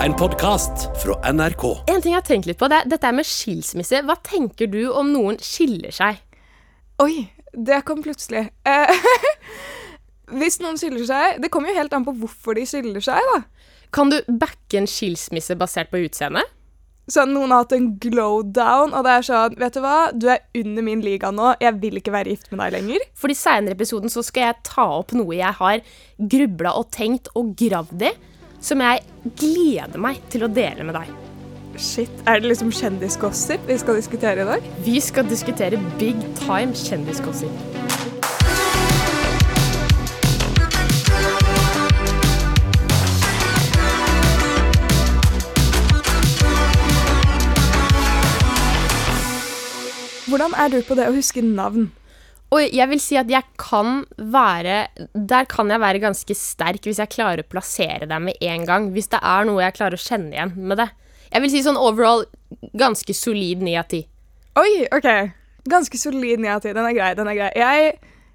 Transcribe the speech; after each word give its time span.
En 0.00 0.14
podkast 0.16 0.86
fra 1.02 1.32
NRK. 1.32 1.62
En 1.92 2.00
ting 2.00 2.14
jeg 2.14 2.16
har 2.16 2.24
tenkt 2.24 2.46
litt 2.48 2.56
på, 2.56 2.70
det 2.72 2.78
er 2.78 2.86
dette 2.88 3.04
er 3.04 3.12
med 3.12 3.26
skilsmisse. 3.28 3.98
Hva 4.08 4.14
tenker 4.24 4.70
du 4.72 4.78
om 4.96 5.10
noen 5.12 5.36
skiller 5.44 5.92
seg? 5.92 6.22
Oi, 7.04 7.26
det 7.52 7.82
kom 7.84 8.00
plutselig. 8.00 8.46
Eh, 8.64 9.10
hvis 10.40 10.56
noen 10.62 10.80
skiller 10.80 11.04
seg 11.04 11.42
Det 11.44 11.50
kommer 11.52 11.68
jo 11.68 11.82
helt 11.82 11.92
an 11.92 12.06
på 12.06 12.14
hvorfor 12.16 12.56
de 12.56 12.64
skiller 12.70 13.04
seg, 13.04 13.20
da. 13.34 13.68
Kan 13.92 14.08
du 14.08 14.16
backe 14.40 14.80
en 14.80 14.88
skilsmisse 14.88 15.58
basert 15.60 15.92
på 15.92 16.00
utseende? 16.06 16.46
Sånn, 17.10 17.34
Noen 17.36 17.52
har 17.52 17.66
hatt 17.66 17.76
en 17.76 17.92
glow 18.00 18.40
down, 18.40 18.96
og 18.96 19.04
det 19.04 19.18
er 19.18 19.28
sånn 19.28 19.60
Vet 19.60 19.76
du 19.76 19.82
hva, 19.84 19.98
du 20.16 20.30
er 20.32 20.40
under 20.62 20.88
min 20.88 21.04
liga 21.04 21.28
nå. 21.28 21.52
Jeg 21.60 21.76
vil 21.84 22.00
ikke 22.00 22.16
være 22.16 22.32
gift 22.32 22.48
med 22.54 22.64
deg 22.64 22.78
lenger. 22.78 23.04
For 23.20 23.28
i 23.28 23.36
seinere 23.36 23.76
episoden 23.76 24.08
så 24.08 24.24
skal 24.24 24.48
jeg 24.48 24.60
ta 24.72 24.88
opp 25.02 25.12
noe 25.12 25.36
jeg 25.36 25.60
har 25.60 25.84
grubla 26.16 26.72
og 26.80 26.88
tenkt 26.96 27.28
og 27.36 27.52
gravd 27.60 28.08
i, 28.08 28.16
som 28.60 28.80
jeg 28.84 29.02
gleder 29.40 30.00
meg 30.00 30.20
til 30.32 30.44
å 30.44 30.52
dele 30.52 30.84
med 30.84 30.96
deg. 30.98 31.10
Shit, 31.80 32.10
Er 32.26 32.40
det 32.40 32.50
liksom 32.50 32.72
kjendisgossip 32.72 33.62
vi 33.66 33.78
skal 33.80 33.96
diskutere 33.96 34.42
i 34.42 34.48
dag? 34.48 34.66
Vi 34.84 35.00
skal 35.00 35.28
diskutere 35.28 35.80
big 35.98 36.18
time 36.42 36.74
kjendisgossip. 36.76 37.48
Hvordan 50.30 50.52
er 50.54 50.68
du 50.68 50.82
på 50.86 50.94
det 50.94 51.08
å 51.08 51.14
huske 51.16 51.42
navn? 51.42 51.88
Og 52.50 52.74
jeg 52.74 52.90
vil 52.90 53.00
si 53.02 53.14
at 53.14 53.28
jeg 53.30 53.46
kan 53.60 54.00
være 54.18 54.88
Der 55.14 55.46
kan 55.46 55.70
jeg 55.70 55.78
være 55.78 56.02
ganske 56.02 56.34
sterk 56.34 56.82
hvis 56.88 56.98
jeg 56.98 57.12
klarer 57.12 57.44
å 57.44 57.50
plassere 57.50 58.08
deg 58.10 58.24
med 58.26 58.40
en 58.42 58.66
gang. 58.66 58.88
Hvis 58.94 59.10
det 59.12 59.20
er 59.22 59.46
noe 59.46 59.62
jeg 59.62 59.76
klarer 59.78 59.98
å 59.98 60.02
kjenne 60.02 60.34
igjen 60.34 60.56
med 60.58 60.82
det. 60.82 60.88
Jeg 61.30 61.44
vil 61.44 61.52
si 61.52 61.62
sånn 61.62 61.78
overall 61.78 62.24
ganske 62.74 63.14
solid 63.14 63.62
ni 63.62 63.76
av 63.78 63.86
ti. 63.90 64.02
Oi, 64.58 64.88
OK. 64.90 65.06
Ganske 65.70 66.00
solid 66.00 66.42
ni 66.42 66.50
av 66.50 66.64
ti. 66.64 66.72
Den 66.74 66.88
er 66.88 66.96
grei. 66.96 67.12
den 67.14 67.30
er 67.30 67.38
grei. 67.38 67.50
Jeg 67.54 67.92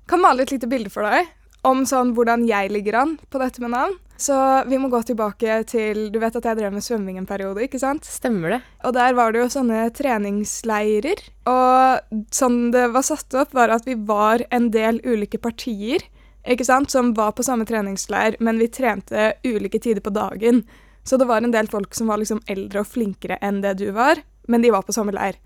kan 0.07 0.23
male 0.23 0.45
et 0.45 0.53
lite 0.53 0.69
bilde 0.71 0.93
for 0.93 1.03
deg 1.03 1.27
om 1.65 1.83
sånn 1.89 2.13
hvordan 2.15 2.45
jeg 2.47 2.71
ligger 2.73 3.01
an 3.01 3.15
på 3.29 3.41
dette 3.41 3.63
med 3.63 3.73
navn. 3.75 3.95
Så 4.17 4.35
vi 4.69 4.77
må 4.79 4.87
gå 4.87 5.01
tilbake 5.03 5.57
til 5.67 6.05
Du 6.13 6.21
vet 6.21 6.35
at 6.39 6.45
jeg 6.47 6.55
drev 6.55 6.71
med 6.71 6.85
svømming 6.85 7.17
en 7.19 7.27
periode, 7.27 7.65
ikke 7.65 7.81
sant? 7.81 8.05
Stemmer 8.07 8.55
det? 8.55 8.59
Og 8.87 8.95
der 8.95 9.17
var 9.17 9.33
det 9.33 9.41
jo 9.41 9.49
sånne 9.57 9.89
treningsleirer. 9.97 11.19
Og 11.51 12.21
sånn 12.31 12.69
det 12.71 12.87
var 12.95 13.03
satt 13.03 13.35
opp, 13.35 13.51
var 13.57 13.73
at 13.75 13.83
vi 13.89 13.97
var 13.99 14.45
en 14.55 14.69
del 14.71 15.01
ulike 15.03 15.41
partier 15.43 16.05
ikke 16.45 16.65
sant, 16.65 16.91
som 16.93 17.13
var 17.17 17.33
på 17.33 17.43
samme 17.43 17.65
treningsleir, 17.65 18.37
men 18.39 18.59
vi 18.61 18.69
trente 18.69 19.31
ulike 19.43 19.79
tider 19.81 20.03
på 20.05 20.13
dagen. 20.13 20.61
Så 21.03 21.17
det 21.17 21.25
var 21.29 21.41
en 21.41 21.53
del 21.53 21.67
folk 21.69 21.95
som 21.97 22.09
var 22.11 22.21
liksom 22.21 22.43
eldre 22.49 22.83
og 22.83 22.89
flinkere 22.89 23.39
enn 23.41 23.63
det 23.65 23.75
du 23.81 23.87
var, 23.95 24.21
men 24.49 24.61
de 24.61 24.73
var 24.73 24.85
på 24.85 24.93
samme 24.93 25.13
leir. 25.15 25.39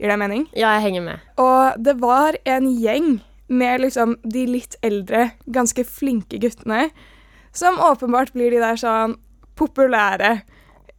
Gir 0.00 0.12
det 0.12 0.18
mening? 0.20 0.44
Ja, 0.52 0.74
jeg 0.76 0.90
henger 0.90 1.04
med. 1.06 1.28
Og 1.40 1.76
det 1.80 1.96
var 2.02 2.36
en 2.44 2.68
gjeng 2.68 3.18
med 3.48 3.84
liksom 3.84 4.16
de 4.24 4.46
litt 4.50 4.76
eldre, 4.86 5.30
ganske 5.46 5.84
flinke 5.86 6.40
guttene, 6.42 6.88
som 7.56 7.78
åpenbart 7.80 8.34
blir 8.34 8.52
de 8.52 8.60
der 8.60 8.78
sånn 8.80 9.16
populære 9.56 10.40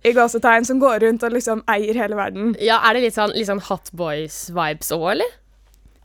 i 0.06 0.14
gåsetegn 0.14 0.66
som 0.66 0.80
går 0.82 1.02
rundt 1.06 1.26
og 1.26 1.36
liksom 1.36 1.64
eier 1.70 1.98
hele 1.98 2.18
verden. 2.18 2.56
Ja, 2.64 2.80
Er 2.86 2.96
det 2.96 3.08
litt 3.08 3.18
sånn, 3.18 3.34
litt 3.36 3.50
sånn 3.50 3.64
Hot 3.70 3.92
Boys-vibes 3.98 4.94
òg, 4.96 5.12
eller? 5.16 5.36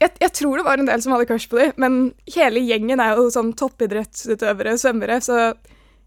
Jeg, 0.03 0.17
jeg, 0.19 0.33
tror 0.34 0.59
det 0.59 0.67
var 0.67 0.81
en 0.81 0.89
del 0.89 1.03
som 1.03 1.12
hadde 1.15 1.29
crush 1.31 1.49
på 1.51 1.61
dem, 1.61 1.75
men 1.79 1.99
hele 2.34 2.62
gjengen 2.65 3.01
er 3.01 3.15
jo 3.15 3.29
sånn 3.31 3.53
toppidrettsutøvere, 3.59 4.75
svømmere, 4.81 5.21
så 5.23 5.53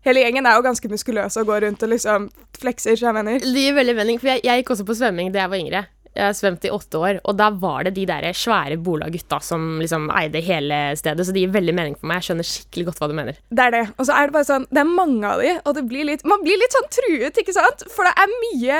hele 0.05 0.25
gjengen 0.25 0.49
er 0.49 0.57
jo 0.57 0.65
ganske 0.65 0.91
muskuløse 0.91 1.41
og 1.41 1.51
går 1.53 1.63
rundt 1.63 1.85
og 1.85 1.93
liksom 1.93 2.27
flekser, 2.59 2.97
som 2.99 3.11
jeg 3.13 3.17
mener. 3.21 3.45
Det 3.45 3.63
gir 3.63 3.77
veldig 3.77 3.95
mening, 3.95 4.19
for 4.19 4.33
jeg, 4.33 4.43
jeg 4.43 4.61
gikk 4.61 4.73
også 4.75 4.87
på 4.89 4.97
svømming 4.99 5.31
da 5.31 5.45
jeg 5.45 5.53
var 5.53 5.63
yngre. 5.63 5.85
Jeg 6.15 6.23
har 6.29 6.35
svømt 6.37 6.63
i 6.63 6.71
åtte 6.71 6.99
år, 7.01 7.17
og 7.27 7.35
da 7.35 7.49
var 7.59 7.83
det 7.83 7.91
de 7.97 8.05
der 8.07 8.25
svære 8.31 8.77
Bola-gutta 8.79 9.41
som 9.43 9.81
liksom 9.81 10.07
eide 10.15 10.39
hele 10.45 10.77
stedet, 10.95 11.25
så 11.27 11.33
det 11.35 11.43
gir 11.43 11.51
veldig 11.51 11.73
mening 11.75 11.97
for 11.99 12.07
meg. 12.07 12.21
Jeg 12.21 12.29
skjønner 12.29 12.47
skikkelig 12.47 12.85
godt 12.87 13.01
hva 13.01 13.09
du 13.11 13.15
mener. 13.17 13.41
Det 13.51 13.65
er 13.65 13.73
det. 13.75 13.81
Og 13.99 14.07
så 14.07 14.15
er 14.15 14.29
det 14.29 14.35
bare 14.37 14.47
sånn 14.47 14.67
Det 14.71 14.79
er 14.79 14.87
mange 14.87 15.27
av 15.27 15.43
de, 15.43 15.51
og 15.59 15.75
det 15.75 15.83
blir 15.89 16.07
litt 16.07 16.23
Man 16.27 16.45
blir 16.45 16.61
litt 16.61 16.77
sånn 16.77 16.87
truet, 16.95 17.41
ikke 17.43 17.55
sant? 17.55 17.83
For 17.91 18.07
det 18.07 18.13
er 18.23 18.35
mye 18.45 18.79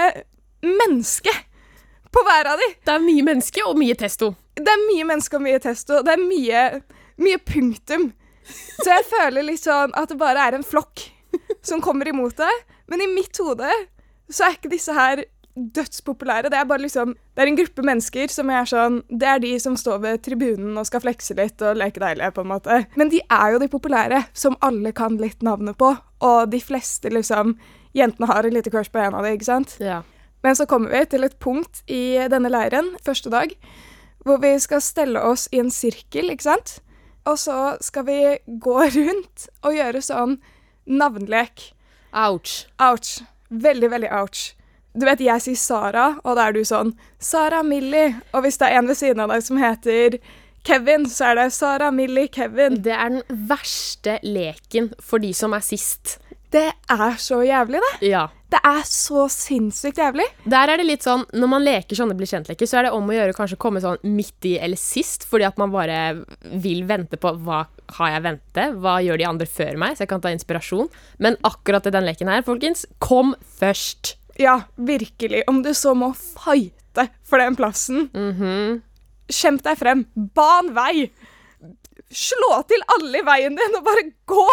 menneske 0.65 1.33
på 2.15 2.23
hver 2.23 2.51
av 2.53 2.61
de. 2.63 2.69
Det 2.87 2.93
er 2.93 3.03
mye 3.03 3.25
menneske 3.27 3.65
og 3.67 3.75
mye 3.79 3.97
testo. 3.99 4.31
Det 4.55 4.71
er 4.71 4.85
mye 4.85 5.07
menneske 5.11 5.35
og 5.35 5.43
mye 5.43 5.59
testo. 5.59 5.99
Det 6.07 6.13
er 6.15 6.23
mye, 6.23 6.61
mye 7.19 7.41
punktum. 7.43 8.13
Så 8.47 8.87
jeg 8.87 9.07
føler 9.09 9.43
litt 9.43 9.65
sånn 9.65 9.91
at 9.99 10.13
det 10.13 10.19
bare 10.21 10.47
er 10.47 10.55
en 10.55 10.63
flokk 10.63 11.03
som 11.65 11.83
kommer 11.83 12.07
imot 12.07 12.37
deg. 12.39 12.63
Men 12.87 13.03
i 13.03 13.09
mitt 13.11 13.35
hode 13.43 13.67
så 14.31 14.47
er 14.47 14.55
ikke 14.55 14.71
disse 14.71 14.93
her 14.95 15.25
dødspopulære. 15.55 16.49
Det 16.51 16.57
er 16.59 16.65
bare 16.67 16.83
liksom 16.83 17.15
Det 17.35 17.43
er 17.43 17.47
en 17.47 17.55
gruppe 17.55 17.81
mennesker 17.81 18.27
som 18.31 18.49
er 18.49 18.65
sånn 18.67 19.01
Det 19.09 19.27
er 19.27 19.39
de 19.39 19.53
som 19.59 19.77
står 19.79 20.01
ved 20.03 20.23
tribunen 20.23 20.77
og 20.77 20.87
skal 20.87 21.01
flekse 21.01 21.35
litt 21.37 21.61
og 21.61 21.77
leke 21.79 21.99
deilige, 21.99 22.31
på 22.31 22.43
en 22.43 22.51
måte. 22.51 22.85
Men 22.95 23.09
de 23.09 23.21
er 23.31 23.53
jo 23.53 23.59
de 23.59 23.69
populære, 23.71 24.25
som 24.33 24.57
alle 24.61 24.91
kan 24.91 25.17
litt 25.17 25.41
navnet 25.43 25.77
på. 25.77 25.95
Og 26.21 26.51
de 26.51 26.59
fleste, 26.61 27.09
liksom 27.09 27.57
Jentene 27.95 28.27
har 28.27 28.43
et 28.43 28.53
lite 28.53 28.69
crush 28.69 28.91
på 28.91 28.99
en 28.99 29.15
av 29.15 29.23
dem, 29.23 29.37
ikke 29.37 29.47
sant? 29.47 29.77
Ja. 29.79 30.01
Men 30.43 30.55
så 30.55 30.65
kommer 30.67 30.91
vi 30.91 31.05
til 31.05 31.23
et 31.23 31.37
punkt 31.39 31.79
i 31.87 32.19
denne 32.27 32.51
leiren, 32.51 32.91
første 33.05 33.31
dag, 33.31 33.53
hvor 34.25 34.41
vi 34.43 34.51
skal 34.59 34.83
stelle 34.83 35.21
oss 35.23 35.47
i 35.55 35.61
en 35.63 35.71
sirkel, 35.71 36.27
ikke 36.33 36.43
sant? 36.43 36.73
Og 37.25 37.39
så 37.39 37.77
skal 37.81 38.05
vi 38.05 38.19
gå 38.45 38.75
rundt 38.97 39.47
og 39.63 39.77
gjøre 39.77 40.03
sånn 40.03 40.35
navnlek. 40.85 41.71
Ouch. 42.11 42.65
Ouch. 42.83 43.21
Veldig, 43.49 43.91
veldig 43.95 44.11
ouch. 44.19 44.51
Du 44.95 45.03
vet, 45.03 45.19
jeg 45.19 45.43
sier 45.43 45.59
Sara, 45.59 46.05
og 46.23 46.37
da 46.37 46.47
er 46.47 46.55
du 46.55 46.63
sånn 46.63 46.93
Sara 47.19 47.61
Millie. 47.67 48.13
Og 48.31 48.45
hvis 48.45 48.59
det 48.61 48.69
er 48.69 48.79
en 48.79 48.87
ved 48.87 48.95
siden 48.95 49.19
av 49.25 49.33
deg 49.33 49.43
som 49.43 49.59
heter 49.59 50.19
Kevin, 50.65 51.03
så 51.11 51.33
er 51.33 51.41
det 51.41 51.49
Sara 51.53 51.91
Millie 51.91 52.31
Kevin. 52.31 52.79
Det 52.85 52.95
er 52.95 53.17
den 53.17 53.43
verste 53.49 54.17
leken 54.23 54.93
for 55.03 55.19
de 55.19 55.33
som 55.35 55.53
er 55.57 55.65
sist. 55.67 56.15
Det 56.55 56.69
er 56.71 57.19
så 57.19 57.41
jævlig, 57.43 57.81
det. 57.83 58.07
Ja. 58.07 58.29
Det 58.53 58.61
er 58.63 58.81
så 58.87 59.25
sinnssykt 59.31 59.99
jævlig. 59.99 60.29
Der 60.47 60.71
er 60.71 60.79
det 60.79 60.87
litt 60.87 61.03
sånn, 61.03 61.25
Når 61.35 61.49
man 61.51 61.65
leker 61.65 61.97
sånne 61.97 62.15
bli 62.15 62.29
kjent-leker, 62.29 62.69
så 62.69 62.79
er 62.79 62.87
det 62.87 62.95
om 62.95 63.09
å 63.09 63.15
gjøre 63.17 63.35
kanskje 63.35 63.59
komme 63.59 63.83
sånn 63.83 63.99
midt 64.07 64.47
i 64.47 64.55
eller 64.63 64.79
sist, 64.79 65.27
fordi 65.27 65.49
at 65.49 65.59
man 65.59 65.73
bare 65.75 66.23
vil 66.63 66.85
vente 66.87 67.19
på 67.19 67.35
hva 67.43 67.65
har 67.97 68.13
jeg 68.15 68.23
vente, 68.23 68.69
hva 68.79 68.99
gjør 69.03 69.19
de 69.19 69.27
andre 69.27 69.49
før 69.49 69.75
meg, 69.81 69.97
så 69.97 70.05
jeg 70.05 70.13
kan 70.13 70.23
ta 70.23 70.31
inspirasjon. 70.31 70.87
Men 71.19 71.35
akkurat 71.43 71.89
i 71.89 71.93
den 71.93 72.07
leken 72.07 72.31
her, 72.31 72.45
folkens, 72.47 72.87
kom 73.03 73.35
først. 73.59 74.15
Ja, 74.39 74.61
virkelig. 74.75 75.43
Om 75.47 75.61
du 75.63 75.73
så 75.73 75.93
må 75.95 76.11
fighte 76.13 77.07
for 77.23 77.39
den 77.39 77.55
plassen. 77.55 78.09
Mm 78.13 78.33
-hmm. 78.33 78.81
Kjemp 79.31 79.63
deg 79.63 79.77
frem. 79.77 80.05
Ban 80.15 80.73
vei. 80.75 81.11
Slå 82.11 82.61
til 82.67 82.81
alle 82.87 83.19
i 83.19 83.25
veien 83.25 83.55
din 83.55 83.75
og 83.75 83.83
bare 83.83 84.11
gå! 84.25 84.47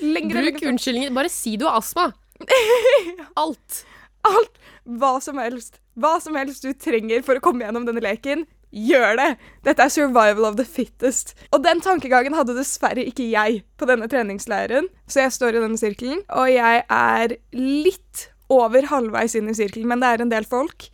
Lenger, 0.00 0.42
Bruk 0.42 0.62
unnskyldninger. 0.62 1.14
Bare 1.14 1.28
si 1.28 1.56
du 1.56 1.66
har 1.66 1.78
astma. 1.78 2.12
Alt. 3.36 3.84
Alt. 4.22 4.58
Hva 4.84 5.20
som 5.20 5.38
helst. 5.38 5.80
Hva 5.94 6.20
som 6.20 6.34
helst 6.34 6.62
du 6.62 6.72
trenger 6.72 7.22
for 7.22 7.36
å 7.36 7.40
komme 7.40 7.64
gjennom 7.64 7.86
denne 7.86 8.00
leken. 8.00 8.46
Gjør 8.72 9.18
det! 9.20 9.36
Dette 9.66 9.84
er 9.84 9.92
survival 9.92 10.46
of 10.48 10.56
the 10.56 10.64
fittest. 10.64 11.34
Og 11.52 11.60
den 11.64 11.80
tankegangen 11.84 12.34
hadde 12.34 12.56
dessverre 12.56 13.04
ikke 13.04 13.28
jeg 13.28 13.62
på 13.76 13.88
denne 13.88 14.08
treningsleiren, 14.08 14.88
så 15.06 15.26
jeg 15.26 15.34
står 15.36 15.58
i 15.58 15.64
denne 15.66 15.80
sirkelen, 15.80 16.22
og 16.32 16.48
jeg 16.48 16.80
er 16.88 17.36
litt 17.52 18.31
over 18.52 18.88
halvveis 18.90 19.36
inn 19.38 19.50
i 19.50 19.56
sirkelen, 19.56 19.88
men 19.88 20.02
det 20.02 20.10
er 20.10 20.24
en 20.24 20.32
del 20.32 20.46
folk, 20.48 20.88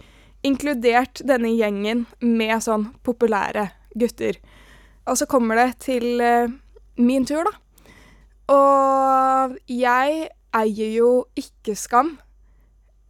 inkludert 0.46 1.22
denne 1.26 1.50
gjengen 1.56 2.06
med 2.22 2.62
sånn 2.62 2.90
populære 3.06 3.68
gutter. 3.98 4.38
Og 5.08 5.18
så 5.18 5.26
kommer 5.26 5.58
det 5.58 5.70
til 5.86 6.20
uh, 6.20 6.50
min 7.00 7.26
tur, 7.26 7.48
da. 7.48 7.54
Og 8.48 9.56
jeg 9.68 10.28
eier 10.56 10.92
jo 10.94 11.10
ikke 11.36 11.74
skam. 11.76 12.16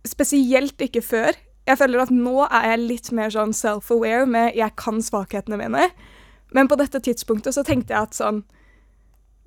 Spesielt 0.07 0.81
ikke 0.83 1.03
før. 1.05 1.37
Jeg 1.69 1.79
føler 1.79 2.03
at 2.03 2.15
nå 2.15 2.47
er 2.47 2.71
jeg 2.73 2.85
litt 2.87 3.11
mer 3.15 3.31
sånn 3.31 3.53
self-aware 3.53 4.27
med 4.27 4.55
'jeg 4.57 4.75
kan 4.77 5.03
svakhetene 5.03 5.59
mine'. 5.61 5.91
Men 6.53 6.69
på 6.69 6.79
dette 6.81 7.01
tidspunktet 7.01 7.55
så 7.55 7.63
tenkte 7.63 7.93
jeg 7.93 8.03
at 8.03 8.15
sånn 8.15 8.45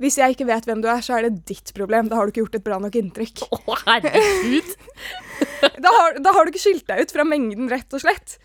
hvis 0.02 0.18
jeg 0.18 0.34
ikke 0.34 0.48
vet 0.50 0.66
hvem 0.66 0.82
du 0.82 0.90
er, 0.90 1.02
så 1.06 1.18
er 1.18 1.28
det 1.28 1.44
ditt 1.50 1.74
problem. 1.78 2.10
Da 2.10 2.18
har 2.18 2.26
du 2.26 2.34
ikke 2.34 2.44
gjort 2.46 2.58
et 2.58 2.66
bra 2.66 2.80
nok 2.82 2.96
inntrykk. 2.98 3.44
Å, 3.46 3.60
oh, 3.62 3.84
herregud. 3.86 4.72
da, 5.84 5.92
har, 5.94 6.18
da, 6.18 6.34
har, 6.34 6.46
du 6.46 6.54
ikke 6.54 6.64
skilt 6.64 6.88
deg 6.90 7.06
ut 7.06 7.14
fra 7.14 7.26
mengden, 7.28 7.70
rett 7.72 7.94
og 7.94 8.04
slett. 8.04 8.38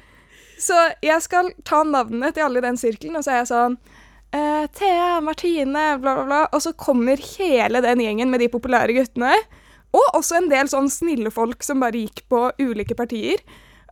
Så 0.60 0.76
jeg 1.04 1.20
skal 1.24 1.52
ta 1.68 1.82
navnene 1.84 2.32
til 2.32 2.46
alle 2.46 2.60
i 2.60 2.66
den 2.66 2.80
sirkelen, 2.80 3.18
og 3.18 3.24
så 3.24 3.34
er 3.34 3.40
jeg 3.42 3.50
sånn 3.52 3.76
eh, 4.36 4.64
Thea, 4.76 5.20
Martine, 5.24 5.86
bla, 6.02 6.16
bla, 6.20 6.26
bla. 6.28 6.42
Og 6.52 6.64
så 6.64 6.74
kommer 6.76 7.20
hele 7.36 7.82
den 7.84 8.04
gjengen 8.04 8.32
med 8.32 8.44
de 8.44 8.50
populære 8.52 8.96
guttene. 8.96 9.34
Og 9.96 10.18
også 10.18 10.40
en 10.40 10.50
del 10.52 10.68
sånn 10.68 10.90
snille 10.92 11.32
folk 11.32 11.64
som 11.64 11.80
bare 11.80 12.04
gikk 12.04 12.26
på 12.32 12.50
ulike 12.60 12.96
partier. 12.98 13.40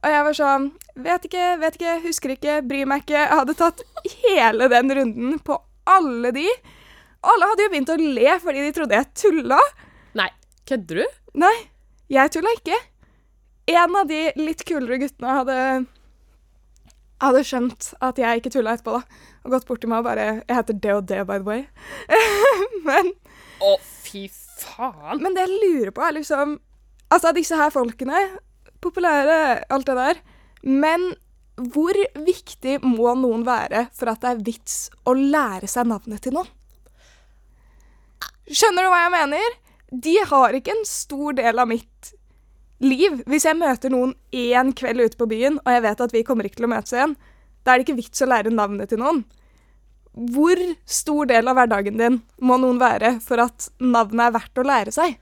Og 0.04 0.12
jeg 0.12 0.24
var 0.28 0.36
sånn 0.36 0.72
Vet 0.94 1.24
ikke, 1.26 1.46
vet 1.58 1.74
ikke, 1.74 1.92
husker 2.04 2.32
ikke, 2.36 2.60
bryr 2.62 2.86
meg 2.86 3.02
ikke. 3.02 3.16
Jeg 3.16 3.38
hadde 3.40 3.54
tatt 3.58 3.80
hele 4.22 4.68
den 4.70 4.92
runden 4.94 5.40
på 5.42 5.56
alle 5.90 6.30
de. 6.36 6.44
Alle 7.32 7.48
hadde 7.50 7.64
jo 7.66 7.72
begynt 7.72 7.92
å 7.94 7.98
le 8.00 8.38
fordi 8.42 8.64
de 8.66 8.72
trodde 8.76 8.98
jeg 8.98 9.10
tulla. 9.16 9.58
Nei, 10.18 10.28
kødder 10.68 11.02
du? 11.02 11.20
Nei, 11.44 11.54
Jeg 12.12 12.30
tulla 12.34 12.50
ikke. 12.58 12.76
En 13.72 13.96
av 13.96 14.08
de 14.10 14.20
litt 14.36 14.60
kulere 14.68 14.98
guttene 15.00 15.38
hadde 15.38 15.58
hadde 17.24 17.42
skjønt 17.46 17.92
at 18.04 18.18
jeg 18.20 18.40
ikke 18.40 18.52
tulla 18.52 18.74
etterpå, 18.76 18.98
da. 18.98 19.22
Og 19.44 19.54
gått 19.54 19.66
bort 19.68 19.80
til 19.80 19.90
meg 19.92 20.02
og 20.02 20.08
bare 20.08 20.26
Jeg 20.42 20.56
heter 20.58 20.76
det 20.84 20.92
og 20.94 21.06
det, 21.08 21.20
by 21.28 21.38
the 21.40 21.48
way. 21.48 21.62
men, 22.88 23.12
Å, 23.64 23.74
fy 23.80 24.26
faen. 24.30 25.22
men 25.22 25.36
det 25.36 25.46
jeg 25.46 25.60
lurer 25.62 25.94
på, 25.96 26.04
er 26.04 26.18
liksom 26.18 26.58
Altså, 27.12 27.32
disse 27.36 27.56
her 27.56 27.70
folkene 27.72 28.18
Populære, 28.84 29.64
alt 29.72 29.86
det 29.88 29.94
der. 29.96 30.18
Men 30.68 31.14
hvor 31.72 31.96
viktig 32.26 32.80
må 32.84 33.14
noen 33.16 33.44
være 33.46 33.86
for 33.94 34.10
at 34.12 34.20
det 34.24 34.32
er 34.32 34.42
vits 34.44 34.76
å 35.08 35.14
lære 35.16 35.68
seg 35.70 35.86
navnet 35.88 36.20
til 36.24 36.34
noen? 36.36 36.48
Skjønner 38.50 38.84
du 38.84 38.92
hva 38.92 39.04
jeg 39.06 39.14
mener? 39.14 39.56
De 40.04 40.14
har 40.28 40.56
ikke 40.56 40.74
en 40.74 40.84
stor 40.88 41.36
del 41.38 41.60
av 41.60 41.70
mitt 41.70 42.12
liv. 42.84 43.22
Hvis 43.30 43.46
jeg 43.48 43.56
møter 43.56 43.92
noen 43.92 44.12
én 44.34 44.74
kveld 44.76 45.04
ute 45.04 45.20
på 45.20 45.28
byen, 45.30 45.60
og 45.62 45.72
jeg 45.72 45.84
vet 45.86 46.04
at 46.04 46.14
vi 46.14 46.24
kommer 46.26 46.48
ikke 46.48 46.60
til 46.60 46.68
å 46.68 46.74
møtes 46.74 46.94
igjen, 46.96 47.16
da 47.64 47.72
er 47.72 47.80
det 47.80 47.86
ikke 47.86 48.00
vits 48.02 48.24
å 48.24 48.28
lære 48.28 48.52
navnet 48.52 48.92
til 48.92 49.00
noen. 49.00 49.22
Hvor 50.34 50.60
stor 50.86 51.26
del 51.30 51.48
av 51.50 51.56
hverdagen 51.58 51.98
din 51.98 52.20
må 52.44 52.58
noen 52.62 52.78
være 52.82 53.16
for 53.24 53.42
at 53.42 53.70
navnet 53.82 54.28
er 54.28 54.36
verdt 54.36 54.60
å 54.60 54.66
lære 54.68 54.94
seg? 54.94 55.16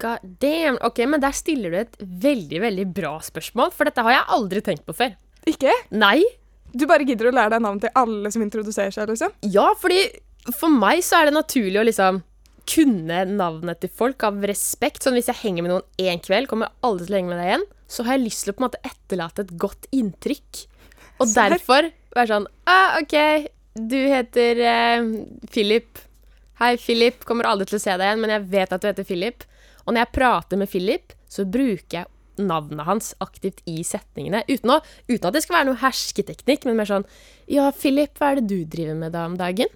God 0.00 0.24
damn. 0.40 0.80
Ok, 0.84 1.02
men 1.08 1.22
der 1.22 1.36
stiller 1.36 1.72
du 1.72 1.78
et 1.80 1.96
veldig, 2.00 2.60
veldig 2.64 2.86
bra 2.96 3.14
spørsmål, 3.24 3.72
for 3.76 3.88
dette 3.88 4.04
har 4.04 4.18
jeg 4.18 4.30
aldri 4.36 4.64
tenkt 4.64 4.86
på 4.88 4.96
før. 4.96 5.14
Ikke? 5.48 5.72
Nei. 5.92 6.18
Du 6.74 6.88
bare 6.90 7.06
gidder 7.06 7.30
å 7.30 7.34
lære 7.36 7.54
deg 7.54 7.62
navnet 7.62 7.86
til 7.86 7.98
alle 8.00 8.32
som 8.34 8.42
introduserer 8.42 8.92
seg, 8.94 9.12
liksom? 9.12 9.34
Ja, 9.46 9.68
fordi 9.78 10.08
for 10.58 10.72
meg 10.72 11.04
så 11.06 11.20
er 11.20 11.28
det 11.28 11.36
naturlig 11.36 11.78
å 11.80 11.86
liksom 11.86 12.24
kunne 12.70 13.24
navnet 13.28 13.82
til 13.82 13.92
folk 13.92 14.24
av 14.26 14.44
respekt. 14.48 15.04
Sånn 15.04 15.16
hvis 15.18 15.30
jeg 15.30 15.40
henger 15.42 15.66
med 15.66 15.74
noen 15.74 15.84
én 16.00 16.22
kveld, 16.24 16.48
kommer 16.50 16.70
jeg 16.70 16.88
aldri 16.88 17.08
til 17.08 17.16
å 17.16 17.18
henge 17.20 17.32
med 17.32 17.40
deg 17.42 17.50
igjen, 17.50 17.66
så 17.94 18.06
har 18.06 18.16
jeg 18.16 18.24
lyst 18.24 18.44
til 18.44 18.54
å 18.54 18.56
på 18.56 18.62
en 18.62 18.66
måte 18.68 18.82
etterlate 18.88 19.44
et 19.44 19.52
godt 19.60 19.90
inntrykk. 19.94 20.62
Og 21.20 21.28
Serr? 21.30 21.54
derfor 21.54 21.90
være 22.14 22.30
sånn 22.30 22.48
ah, 22.70 22.96
OK, 23.00 23.16
du 23.74 23.98
heter 23.98 24.62
eh, 24.70 25.06
Philip. 25.50 26.00
Hei, 26.60 26.74
Philip. 26.78 27.24
Kommer 27.26 27.50
aldri 27.50 27.68
til 27.70 27.80
å 27.80 27.82
se 27.82 27.94
deg 27.94 28.06
igjen, 28.06 28.22
men 28.22 28.34
jeg 28.36 28.48
vet 28.54 28.74
at 28.74 28.82
du 28.82 28.88
heter 28.88 29.06
Philip. 29.06 29.46
Og 29.84 29.92
når 29.92 30.04
jeg 30.04 30.14
prater 30.16 30.60
med 30.60 30.70
Philip, 30.70 31.14
så 31.30 31.44
bruker 31.44 32.00
jeg 32.00 32.10
navnet 32.40 32.86
hans 32.86 33.12
aktivt 33.22 33.60
i 33.70 33.82
setningene. 33.86 34.42
Uten, 34.48 34.72
å, 34.74 34.80
uten 35.10 35.28
at 35.28 35.36
det 35.36 35.44
skal 35.44 35.58
være 35.60 35.68
noe 35.70 35.82
hersketeknikk, 35.82 36.66
men 36.66 36.78
mer 36.78 36.90
sånn 36.90 37.06
Ja, 37.50 37.68
Philip, 37.76 38.14
hva 38.18 38.32
er 38.32 38.40
det 38.40 38.48
du 38.50 38.64
driver 38.70 38.96
med 38.98 39.14
da 39.14 39.26
om 39.28 39.36
dagen? 39.38 39.70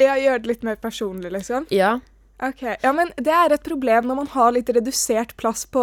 Ja, 0.00 0.16
gjør 0.18 0.40
det 0.42 0.50
litt 0.50 0.64
mer 0.66 0.78
personlig, 0.80 1.32
liksom. 1.34 1.68
Ja. 1.74 1.98
Ok, 2.42 2.62
ja, 2.82 2.90
men 2.92 3.12
Det 3.16 3.30
er 3.30 3.52
et 3.54 3.62
problem 3.62 4.08
når 4.08 4.16
man 4.18 4.30
har 4.32 4.54
litt 4.54 4.70
redusert 4.74 5.36
plass 5.38 5.62
på 5.70 5.82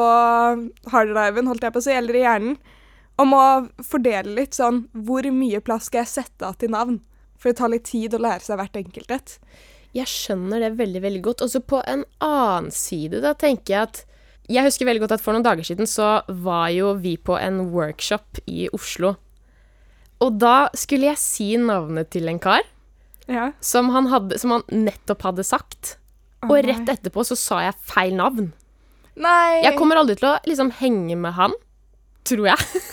harddriven, 0.92 1.48
holdt 1.48 1.64
jeg 1.64 1.76
på 1.76 1.80
å 1.80 1.86
si, 1.86 1.94
eller 1.96 2.18
i 2.20 2.24
hjernen, 2.26 2.58
og 3.20 3.28
må 3.32 3.44
fordele 3.84 4.36
litt 4.36 4.58
sånn 4.58 4.86
Hvor 4.96 5.28
mye 5.36 5.62
plass 5.64 5.88
skal 5.88 6.04
jeg 6.04 6.14
sette 6.14 6.48
av 6.48 6.58
til 6.60 6.74
navn? 6.76 7.00
For 7.40 7.52
det 7.52 7.60
tar 7.62 7.72
litt 7.72 7.88
tid 7.88 8.16
å 8.16 8.20
lære 8.20 8.44
seg 8.44 8.60
hvert 8.60 8.76
enkelt 8.76 9.12
et. 9.16 9.38
Jeg 9.96 10.12
skjønner 10.12 10.60
det 10.60 10.74
veldig, 10.78 11.02
veldig 11.06 11.22
godt. 11.24 11.44
Og 11.46 11.52
så 11.54 11.62
på 11.64 11.80
en 11.88 12.04
annen 12.20 12.68
side, 12.76 13.22
da 13.24 13.32
tenker 13.34 13.74
jeg 13.74 13.88
at 13.88 14.02
Jeg 14.50 14.66
husker 14.66 14.88
veldig 14.90 15.04
godt 15.04 15.14
at 15.20 15.22
for 15.22 15.36
noen 15.36 15.46
dager 15.46 15.64
siden 15.64 15.88
så 15.88 16.24
var 16.28 16.72
jo 16.74 16.96
vi 16.98 17.14
på 17.22 17.36
en 17.38 17.68
workshop 17.70 18.42
i 18.50 18.66
Oslo. 18.74 19.14
Og 20.20 20.40
da 20.42 20.72
skulle 20.74 21.12
jeg 21.12 21.22
si 21.22 21.50
navnet 21.62 22.10
til 22.12 22.28
en 22.28 22.42
kar 22.42 22.66
Ja. 23.30 23.52
som 23.62 23.92
han, 23.94 24.08
hadde, 24.10 24.40
som 24.42 24.56
han 24.58 24.64
nettopp 24.74 25.22
hadde 25.22 25.46
sagt. 25.46 25.99
Og 26.48 26.56
rett 26.64 26.88
etterpå 26.94 27.26
så 27.28 27.36
sa 27.38 27.60
jeg 27.66 27.78
feil 27.90 28.16
navn. 28.16 28.52
Nei! 29.20 29.60
Jeg 29.66 29.76
kommer 29.80 30.00
aldri 30.00 30.16
til 30.20 30.30
å 30.30 30.38
liksom 30.48 30.72
henge 30.80 31.18
med 31.20 31.36
han, 31.36 31.56
tror 32.28 32.52
jeg. 32.54 32.84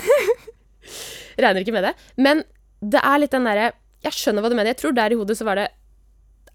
Regner 1.43 1.63
ikke 1.63 1.77
med 1.77 1.87
det. 1.87 1.95
Men 2.19 2.43
det 2.81 3.03
er 3.03 3.21
litt 3.21 3.35
den 3.35 3.47
derre 3.49 3.71
Jeg 4.05 4.15
skjønner 4.15 4.45
hva 4.45 4.51
du 4.51 4.57
mener. 4.57 4.73
Jeg 4.73 4.81
tror 4.83 4.95
der 4.97 5.15
i 5.15 5.19
hodet 5.19 5.39
så 5.39 5.47
var 5.47 5.61
det 5.61 5.71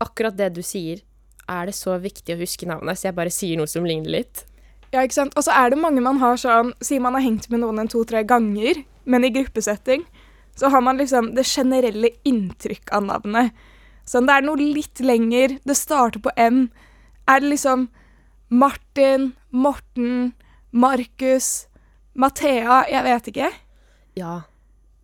akkurat 0.01 0.35
det 0.37 0.51
du 0.55 0.61
sier. 0.65 1.01
Er 1.51 1.67
det 1.67 1.75
så 1.75 1.95
viktig 1.99 2.35
å 2.35 2.39
huske 2.39 2.67
navnet, 2.69 2.99
så 2.99 3.09
jeg 3.09 3.17
bare 3.17 3.33
sier 3.33 3.59
noe 3.59 3.69
som 3.69 3.87
ligner 3.87 4.13
litt? 4.19 4.45
Ja, 4.91 5.03
ikke 5.03 5.17
sant? 5.17 5.35
Og 5.39 5.45
så 5.45 5.55
er 5.55 5.71
det 5.71 5.79
mange 5.79 6.03
man 6.03 6.19
har 6.19 6.39
sånn 6.39 6.73
Sier 6.83 7.03
man 7.03 7.15
har 7.15 7.23
hengt 7.23 7.47
med 7.51 7.63
noen 7.63 7.79
en 7.79 7.91
to-tre 7.91 8.23
ganger, 8.27 8.83
men 9.07 9.25
i 9.25 9.31
gruppesetting, 9.33 10.03
så 10.55 10.69
har 10.71 10.83
man 10.83 10.99
liksom 10.99 11.31
det 11.35 11.47
generelle 11.47 12.11
inntrykk 12.27 12.91
av 12.95 13.05
navnet. 13.07 13.55
Sånn, 14.11 14.27
det 14.27 14.35
er 14.35 14.43
noe 14.43 14.59
litt 14.59 14.99
lenger, 14.99 15.55
det 15.63 15.77
starter 15.79 16.19
på 16.23 16.33
M. 16.35 16.65
Er 17.31 17.39
det 17.39 17.53
liksom 17.53 17.87
Martin, 18.51 19.31
Morten, 19.55 20.33
Markus, 20.71 21.67
Mathea 22.19 22.81
Jeg 22.91 23.03
vet 23.07 23.29
ikke. 23.31 23.51
Ja. 24.19 24.33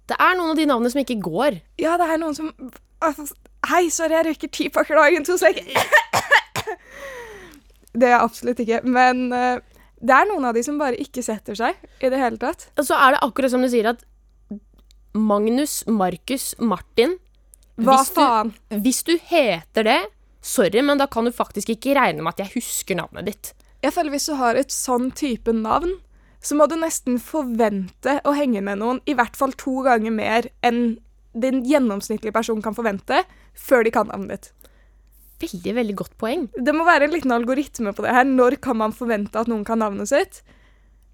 Det 0.08 0.18
er 0.20 0.36
noen 0.36 0.52
av 0.52 0.60
de 0.60 0.66
navnene 0.68 0.92
som 0.92 1.00
ikke 1.00 1.22
går. 1.24 1.62
Ja, 1.80 1.96
det 2.00 2.10
er 2.10 2.20
noen 2.20 2.36
som 2.36 2.52
Altså, 3.04 3.30
Hei, 3.68 3.88
sorry, 3.94 4.16
jeg 4.16 4.26
røyker 4.28 4.52
ti 4.54 4.68
pakker 4.74 4.98
dagen. 4.98 5.26
To 5.28 5.36
sek. 5.40 5.60
Det 7.98 8.06
er 8.06 8.14
jeg 8.14 8.22
absolutt 8.22 8.60
ikke. 8.62 8.82
Men 8.86 9.28
uh, 9.34 9.58
det 9.98 10.14
er 10.14 10.28
noen 10.30 10.46
av 10.46 10.58
de 10.58 10.62
som 10.66 10.78
bare 10.78 11.00
ikke 11.02 11.24
setter 11.26 11.58
seg 11.58 11.78
i 12.04 12.12
det 12.14 12.20
hele 12.22 12.38
tatt. 12.42 12.68
Så 12.78 12.94
er 12.94 13.16
det 13.16 13.24
akkurat 13.26 13.54
som 13.54 13.64
du 13.66 13.70
sier 13.72 13.90
at 13.90 14.04
Magnus, 15.18 15.82
Markus, 15.90 16.52
Martin 16.62 17.16
Hva 17.78 17.98
Hvis 18.00 18.10
du- 18.10 18.14
faen? 18.22 18.54
Hvis 18.84 19.04
du 19.06 19.18
heter 19.18 19.84
det, 19.84 20.00
sorry, 20.42 20.82
men 20.82 20.98
da 20.98 21.06
kan 21.08 21.26
du 21.26 21.32
faktisk 21.32 21.70
ikke 21.76 21.96
regne 21.96 22.24
med 22.24 22.34
at 22.34 22.46
jeg 22.48 22.56
husker 22.62 22.96
navnet 22.96 23.26
ditt. 23.26 23.54
Jeg 23.84 23.94
føler 23.94 24.10
Hvis 24.12 24.26
du 24.28 24.36
har 24.36 24.56
et 24.56 24.70
sånn 24.74 25.12
type 25.14 25.54
navn, 25.54 26.00
så 26.42 26.56
må 26.56 26.68
du 26.70 26.76
nesten 26.76 27.20
forvente 27.20 28.22
å 28.24 28.34
henge 28.36 28.62
med 28.64 28.80
noen 28.80 29.02
i 29.06 29.14
hvert 29.14 29.36
fall 29.36 29.52
to 29.52 29.84
ganger 29.84 30.12
mer 30.12 30.44
enn 30.64 30.98
din 31.38 31.64
gjennomsnittlige 31.64 32.34
person 32.34 32.62
kan 32.62 32.74
forvente, 32.74 33.24
før 33.54 33.84
de 33.84 33.92
kan 33.92 34.08
navnet 34.08 34.30
ditt. 34.30 34.52
Veldig, 35.40 35.74
veldig 35.76 35.96
godt 35.96 36.18
poeng. 36.18 36.48
Det 36.58 36.74
må 36.74 36.84
være 36.86 37.04
en 37.04 37.12
liten 37.14 37.32
algoritme 37.32 37.94
på 37.94 38.02
det 38.02 38.14
her. 38.16 38.24
Når 38.26 38.60
kan 38.60 38.78
man 38.78 38.92
forvente 38.92 39.36
at 39.38 39.48
noen 39.48 39.64
kan 39.64 39.78
navnet 39.78 40.08
sitt? 40.10 40.42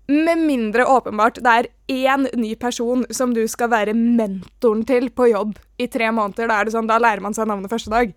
Med 0.07 0.37
mindre 0.37 0.83
åpenbart 0.85 1.37
det 1.39 1.51
er 1.51 1.67
én 1.87 2.25
ny 2.35 2.55
person 2.59 3.05
som 3.09 3.31
du 3.33 3.45
skal 3.47 3.69
være 3.71 3.93
mentoren 3.95 4.83
til 4.87 5.07
på 5.15 5.29
jobb 5.31 5.53
i 5.79 5.87
tre 5.87 6.09
måneder. 6.11 6.49
Da 6.49 6.57
er 6.59 6.67
det 6.67 6.73
sånn, 6.75 6.89
da 6.89 6.97
lærer 6.99 7.23
man 7.23 7.35
seg 7.35 7.47
navnet 7.47 7.71
første 7.71 7.93
dag. 7.93 8.11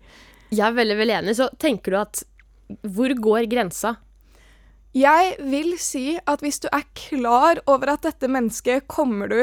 Jeg 0.51 0.65
er 0.67 0.75
veldig, 0.75 0.97
vel 0.99 1.13
enig. 1.15 1.37
Så 1.39 1.47
tenker 1.59 1.95
du 1.95 2.01
at 2.01 2.23
Hvor 2.83 3.13
går 3.15 3.47
grensa? 3.47 3.95
Jeg 4.97 5.37
vil 5.39 5.77
si 5.79 6.17
at 6.25 6.43
hvis 6.43 6.59
du 6.59 6.67
er 6.73 6.83
klar 6.97 7.61
over 7.67 7.93
at 7.93 8.03
dette 8.03 8.27
mennesket 8.27 8.87
kommer 8.91 9.31
du 9.31 9.39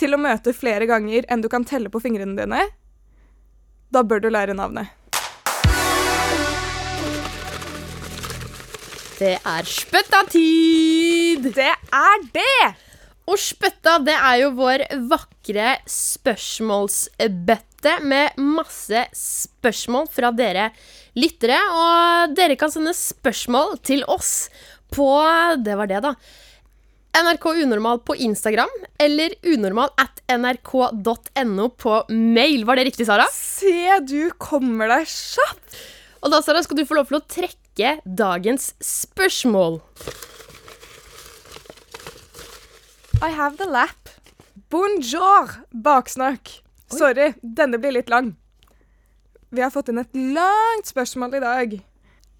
til 0.00 0.14
å 0.14 0.20
møte 0.20 0.54
flere 0.56 0.88
ganger 0.88 1.26
enn 1.28 1.42
du 1.44 1.50
kan 1.52 1.66
telle 1.68 1.92
på 1.92 2.00
fingrene 2.00 2.38
dine, 2.38 2.62
da 3.92 4.02
bør 4.02 4.24
du 4.24 4.30
lære 4.32 4.56
navnet. 4.56 4.88
Det 9.14 9.36
er 9.46 9.68
spøttatid! 9.68 11.44
Det 11.54 11.73
er 11.94 12.26
det! 12.34 12.74
Og 13.24 13.40
spøtta, 13.40 13.96
det 14.04 14.12
er 14.18 14.42
jo 14.42 14.50
vår 14.58 14.82
vakre 15.08 15.78
spørsmålsbøtte 15.88 17.94
med 18.04 18.36
masse 18.40 19.06
spørsmål 19.16 20.08
fra 20.12 20.30
dere 20.36 20.70
lyttere. 21.16 21.56
Og 21.72 22.34
dere 22.36 22.56
kan 22.60 22.70
sende 22.72 22.92
spørsmål 22.96 23.78
til 23.84 24.04
oss 24.12 24.50
på 24.92 25.08
Det 25.64 25.76
var 25.78 25.86
det, 25.90 26.00
da. 26.04 26.14
NRK 27.14 27.44
Unormal 27.62 27.98
på 28.02 28.14
Instagram 28.26 28.72
eller 29.00 29.34
unormal 29.46 29.88
at 30.02 30.20
nrk.no 30.34 31.68
på 31.78 32.02
mail. 32.10 32.64
Var 32.66 32.76
det 32.76 32.84
riktig, 32.90 33.06
Sara? 33.08 33.26
Se, 33.32 34.00
du 34.04 34.30
kommer 34.42 34.88
deg 34.90 35.06
kjapt! 35.08 35.76
Og 36.24 36.30
da, 36.32 36.38
Sara, 36.42 36.62
skal 36.64 36.76
du 36.80 36.88
få 36.88 36.94
lov 36.98 37.06
til 37.08 37.18
å 37.20 37.26
trekke 37.38 37.90
dagens 38.04 38.64
spørsmål. 38.82 39.72
I 43.22 43.28
have 43.30 43.56
the 43.56 43.66
lap. 43.66 44.08
Bonjour, 44.70 45.50
baksnakk. 45.70 46.62
Sorry, 46.90 47.32
denne 47.42 47.78
blir 47.78 47.92
litt 47.92 48.08
lang. 48.08 48.36
Vi 49.50 49.62
har 49.62 49.70
fått 49.70 49.88
inn 49.88 49.98
et 49.98 50.14
langt 50.14 50.86
spørsmål 50.86 51.34
i 51.34 51.42
dag. 51.44 51.76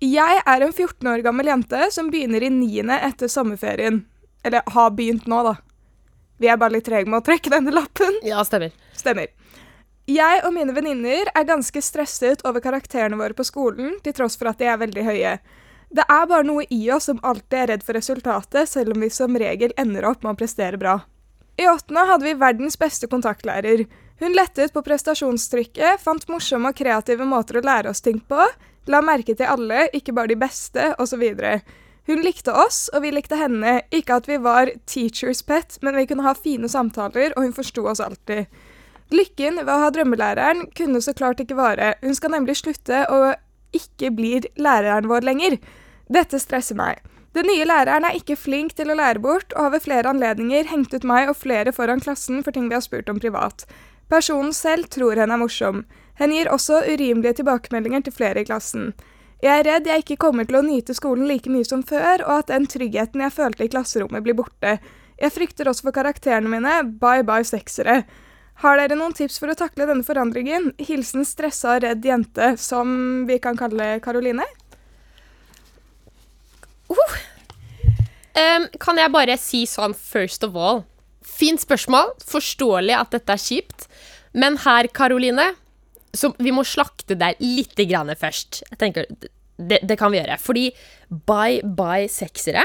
Jeg 0.04 0.40
er 0.46 0.64
en 0.66 0.72
14 0.72 1.08
år 1.08 1.22
gammel 1.24 1.48
jente 1.48 1.88
som 1.94 2.10
begynner 2.10 2.42
i 2.42 2.50
niende 2.50 2.98
etter 3.06 3.30
sommerferien. 3.30 4.02
Eller 4.44 4.62
har 4.74 4.90
begynt 4.90 5.28
nå, 5.30 5.42
da. 5.46 5.54
Vi 6.42 6.50
er 6.50 6.58
bare 6.60 6.76
litt 6.76 6.88
trege 6.88 7.08
med 7.08 7.22
å 7.22 7.24
trekke 7.24 7.52
denne 7.54 7.72
lappen. 7.72 8.18
Ja, 8.26 8.42
stemmer. 8.44 8.74
Stemmer. 8.98 9.30
Jeg 10.10 10.42
og 10.44 10.52
mine 10.52 10.74
venninner 10.76 11.30
er 11.32 11.46
ganske 11.48 11.80
stresset 11.80 12.42
over 12.44 12.60
karakterene 12.60 13.16
våre 13.16 13.36
på 13.36 13.46
skolen, 13.46 13.94
til 14.04 14.12
tross 14.16 14.36
for 14.36 14.50
at 14.50 14.58
de 14.60 14.68
er 14.68 14.80
veldig 14.82 15.06
høye. 15.06 15.38
Det 15.94 16.02
er 16.10 16.24
bare 16.26 16.42
noe 16.42 16.64
i 16.74 16.80
oss 16.90 17.06
som 17.06 17.20
alltid 17.22 17.58
er 17.58 17.68
redd 17.70 17.84
for 17.86 17.94
resultatet, 17.94 18.66
selv 18.66 18.96
om 18.96 19.04
vi 19.04 19.10
som 19.14 19.36
regel 19.38 19.70
ender 19.78 20.08
opp 20.08 20.24
med 20.24 20.34
å 20.34 20.38
prestere 20.40 20.80
bra. 20.80 20.96
I 21.54 21.68
åttende 21.70 22.02
hadde 22.08 22.26
vi 22.26 22.34
verdens 22.34 22.74
beste 22.80 23.06
kontaktlærer. 23.06 23.84
Hun 24.18 24.34
lettet 24.34 24.74
på 24.74 24.82
prestasjonstrykket, 24.82 26.02
fant 26.02 26.26
morsomme 26.26 26.72
og 26.72 26.80
kreative 26.80 27.26
måter 27.30 27.60
å 27.60 27.62
lære 27.62 27.92
oss 27.92 28.02
ting 28.02 28.18
på, 28.18 28.40
la 28.90 29.00
merke 29.06 29.36
til 29.38 29.46
alle, 29.46 29.86
ikke 29.94 30.16
bare 30.16 30.32
de 30.32 30.38
beste, 30.40 30.88
osv. 30.98 31.22
Hun 32.10 32.24
likte 32.26 32.52
oss, 32.52 32.88
og 32.90 33.06
vi 33.06 33.14
likte 33.14 33.38
henne. 33.38 33.76
Ikke 33.94 34.18
at 34.18 34.26
vi 34.28 34.40
var 34.42 34.72
teachers 34.90 35.44
pet, 35.46 35.78
men 35.80 35.94
vi 35.94 36.08
kunne 36.10 36.26
ha 36.26 36.34
fine 36.34 36.68
samtaler, 36.68 37.32
og 37.36 37.46
hun 37.46 37.54
forsto 37.54 37.86
oss 37.86 38.02
alltid. 38.02 38.50
Lykken 39.14 39.62
ved 39.62 39.70
å 39.70 39.78
ha 39.84 39.94
drømmelæreren 39.94 40.66
kunne 40.74 41.00
så 41.04 41.14
klart 41.14 41.38
ikke 41.40 41.58
vare. 41.58 41.94
Hun 42.02 42.18
skal 42.18 42.34
nemlig 42.34 42.58
slutte 42.58 43.06
og 43.14 43.30
ikke 43.78 44.10
blir 44.16 44.50
læreren 44.58 45.06
vår 45.10 45.26
lenger. 45.30 45.58
Dette 46.12 46.40
stresser 46.40 46.76
meg. 46.78 47.00
Den 47.34 47.48
nye 47.50 47.66
læreren 47.66 48.04
er 48.06 48.14
ikke 48.14 48.36
flink 48.38 48.76
til 48.78 48.92
å 48.92 48.98
lære 48.98 49.22
bort, 49.22 49.50
og 49.56 49.66
har 49.66 49.72
ved 49.74 49.84
flere 49.86 50.10
anledninger 50.10 50.68
hengt 50.70 50.94
ut 50.94 51.06
meg 51.08 51.32
og 51.32 51.40
flere 51.40 51.72
foran 51.74 52.02
klassen 52.04 52.44
for 52.46 52.54
ting 52.54 52.68
vi 52.70 52.76
har 52.76 52.84
spurt 52.84 53.10
om 53.10 53.18
privat. 53.18 53.64
Personen 54.12 54.52
selv 54.54 54.86
tror 54.92 55.18
henne 55.18 55.34
er 55.34 55.40
morsom. 55.40 55.82
Hun 56.20 56.34
gir 56.34 56.50
også 56.52 56.84
urimelige 56.86 57.40
tilbakemeldinger 57.40 58.04
til 58.06 58.14
flere 58.14 58.44
i 58.44 58.46
klassen. 58.46 58.92
Jeg 59.42 59.60
er 59.60 59.66
redd 59.66 59.88
jeg 59.90 60.04
ikke 60.04 60.20
kommer 60.22 60.46
til 60.48 60.60
å 60.60 60.64
nyte 60.64 60.94
skolen 60.96 61.26
like 61.28 61.50
mye 61.50 61.66
som 61.66 61.82
før, 61.82 62.22
og 62.22 62.44
at 62.44 62.52
den 62.52 62.68
tryggheten 62.70 63.24
jeg 63.24 63.34
følte 63.34 63.66
i 63.66 63.72
klasserommet, 63.72 64.22
blir 64.24 64.38
borte. 64.38 64.78
Jeg 65.18 65.34
frykter 65.34 65.68
også 65.68 65.88
for 65.88 65.96
karakterene 65.96 66.50
mine. 66.50 66.76
Bye 67.00 67.26
bye 67.26 67.44
seksere. 67.46 68.04
Har 68.62 68.78
dere 68.78 68.94
noen 68.94 69.14
tips 69.16 69.40
for 69.42 69.50
å 69.50 69.58
takle 69.58 69.88
denne 69.90 70.06
forandringen? 70.06 70.70
Hilsen 70.78 71.26
stressa 71.26 71.74
og 71.74 71.82
redd 71.82 72.06
jente, 72.06 72.54
som 72.62 73.24
vi 73.26 73.40
kan 73.42 73.58
kalle 73.58 73.96
Karoline. 74.04 74.46
Um, 78.34 78.66
kan 78.82 78.98
jeg 78.98 79.12
bare 79.14 79.36
si 79.38 79.62
sånn 79.70 79.94
first 79.94 80.42
of 80.46 80.56
all 80.58 80.82
Fint 81.34 81.62
spørsmål. 81.62 82.12
Forståelig 82.22 82.94
at 82.94 83.14
dette 83.14 83.32
er 83.32 83.40
kjipt. 83.40 83.86
Men 84.36 84.58
her, 84.62 84.86
Karoline, 84.94 85.48
vi 86.38 86.52
må 86.54 86.62
slakte 86.68 87.16
deg 87.18 87.40
litt 87.42 87.80
grann 87.88 88.12
først. 88.18 88.60
Jeg 88.68 88.78
tenker, 88.78 89.08
det, 89.56 89.80
det 89.82 89.96
kan 89.98 90.12
vi 90.12 90.20
gjøre. 90.20 90.38
Fordi 90.42 90.66
bye 91.26 91.62
bye 91.64 92.08
sexere 92.10 92.64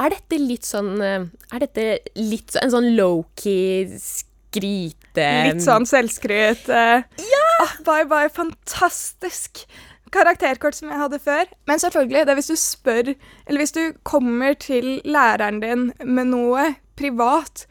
Er 0.00 0.12
dette 0.12 0.38
litt 0.40 0.66
sånn 0.68 0.96
eh, 1.00 1.24
Er 1.54 1.62
dette 1.62 1.84
litt 2.18 2.52
sånn, 2.52 2.66
en 2.66 2.72
sånn 2.74 2.88
low-key 2.98 3.86
skryte 3.96 5.28
Litt 5.48 5.64
sånn 5.64 5.88
selvskryt. 5.88 6.68
Ja! 6.68 7.44
ah, 7.62 7.76
bye 7.86 8.04
bye, 8.08 8.30
fantastisk 8.32 9.64
karakterkort 10.12 10.76
som 10.76 10.90
jeg 10.92 11.00
hadde 11.00 11.20
før. 11.22 11.50
Men 11.66 11.82
selvfølgelig, 11.82 12.24
det 12.26 12.32
er 12.32 12.40
hvis 12.40 12.52
du 12.52 12.56
spør, 12.60 13.12
eller 13.46 13.62
hvis 13.62 13.76
du 13.76 13.82
kommer 14.08 14.54
til 14.60 15.00
læreren 15.04 15.60
din 15.62 15.90
med 16.04 16.30
noe 16.32 16.72
privat, 16.98 17.66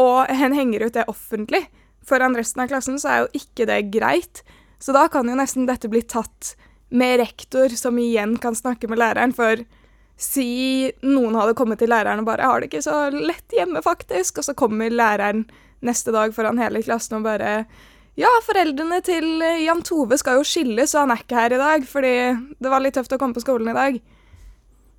og 0.00 0.26
hen 0.30 0.54
henger 0.56 0.86
ut 0.86 0.96
det 0.96 1.08
offentlig 1.10 1.66
foran 2.04 2.36
resten 2.36 2.64
av 2.64 2.70
klassen, 2.70 2.98
så 3.00 3.10
er 3.10 3.22
jo 3.24 3.40
ikke 3.40 3.66
det 3.70 3.80
greit. 3.94 4.42
Så 4.82 4.92
da 4.94 5.06
kan 5.08 5.28
jo 5.28 5.36
nesten 5.38 5.68
dette 5.68 5.88
bli 5.90 6.02
tatt 6.02 6.54
med 6.94 7.18
rektor, 7.22 7.72
som 7.78 7.98
igjen 7.98 8.36
kan 8.42 8.56
snakke 8.56 8.90
med 8.90 9.00
læreren, 9.00 9.32
for 9.34 9.62
si 10.20 10.92
noen 11.02 11.34
hadde 11.38 11.56
kommet 11.58 11.80
til 11.82 11.90
læreren 11.90 12.22
og 12.22 12.26
bare 12.28 12.42
'Jeg 12.42 12.50
har 12.50 12.60
det 12.60 12.68
ikke 12.70 12.82
så 12.82 13.10
lett 13.10 13.50
hjemme, 13.50 13.82
faktisk', 13.82 14.38
og 14.38 14.44
så 14.44 14.54
kommer 14.54 14.90
læreren 14.90 15.46
neste 15.82 16.12
dag 16.12 16.34
foran 16.34 16.58
hele 16.58 16.82
klassen 16.82 17.16
og 17.18 17.24
bare 17.24 17.66
ja, 18.20 18.30
foreldrene 18.46 19.00
til 19.04 19.42
eh, 19.42 19.64
Jan 19.64 19.82
Tove 19.86 20.18
skal 20.20 20.38
jo 20.38 20.46
skilles, 20.46 20.94
og 20.94 21.04
han 21.04 21.14
er 21.14 21.22
ikke 21.24 21.38
her 21.38 21.54
i 21.56 21.62
dag, 21.62 21.86
fordi 21.88 22.14
det 22.62 22.72
var 22.72 22.84
litt 22.84 22.96
tøft 22.98 23.14
å 23.16 23.20
komme 23.20 23.36
på 23.36 23.44
skolen 23.44 23.72
i 23.72 23.76
dag. 23.76 24.00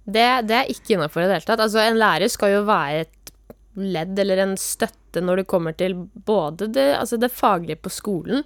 Det, 0.05 0.25
det 0.45 0.57
er 0.57 0.71
ikke 0.71 0.95
innafor 0.95 1.23
i 1.23 1.29
det 1.29 1.39
hele 1.39 1.47
tatt. 1.47 1.63
Altså, 1.63 1.81
en 1.81 1.99
lærer 1.99 2.29
skal 2.29 2.57
jo 2.57 2.65
være 2.67 3.05
et 3.05 3.33
ledd 3.75 4.19
eller 4.21 4.43
en 4.43 4.55
støtte 4.59 5.23
når 5.23 5.41
det 5.41 5.49
kommer 5.51 5.75
til 5.75 5.95
både 6.27 6.69
det, 6.71 6.89
altså 6.99 7.17
det 7.19 7.33
faglige 7.33 7.81
på 7.83 7.91
skolen, 7.91 8.43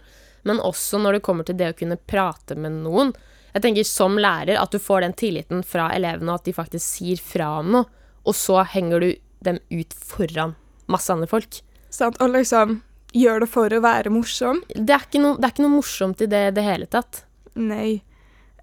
men 0.48 0.62
også 0.64 1.02
når 1.02 1.18
det 1.18 1.26
kommer 1.26 1.46
til 1.46 1.58
det 1.60 1.74
å 1.74 1.78
kunne 1.78 2.00
prate 2.10 2.56
med 2.56 2.80
noen. 2.86 3.12
Jeg 3.54 3.66
tenker 3.66 3.88
som 3.88 4.18
lærer 4.22 4.60
at 4.62 4.74
du 4.74 4.80
får 4.82 5.04
den 5.04 5.16
tilliten 5.18 5.64
fra 5.66 5.90
elevene, 5.96 6.38
at 6.38 6.46
de 6.46 6.54
faktisk 6.56 6.86
sier 6.86 7.22
fra 7.22 7.56
om 7.60 7.74
noe, 7.74 7.90
og 8.24 8.38
så 8.38 8.62
henger 8.76 9.02
du 9.02 9.10
dem 9.46 9.60
ut 9.74 9.96
foran 9.96 10.56
masse 10.92 11.12
andre 11.14 11.30
folk. 11.30 11.62
Sant? 11.94 12.20
Og 12.22 12.34
liksom 12.36 12.80
gjør 13.16 13.44
det 13.44 13.50
for 13.50 13.74
å 13.74 13.82
være 13.84 14.12
morsom. 14.14 14.62
Det 14.74 14.94
er 14.96 15.08
ikke 15.08 15.24
noe, 15.24 15.40
det 15.40 15.48
er 15.48 15.56
ikke 15.56 15.66
noe 15.66 15.78
morsomt 15.80 16.22
i 16.22 16.30
det 16.30 16.44
i 16.50 16.56
det 16.56 16.66
hele 16.66 16.90
tatt. 16.92 17.24
Nei. 17.60 18.00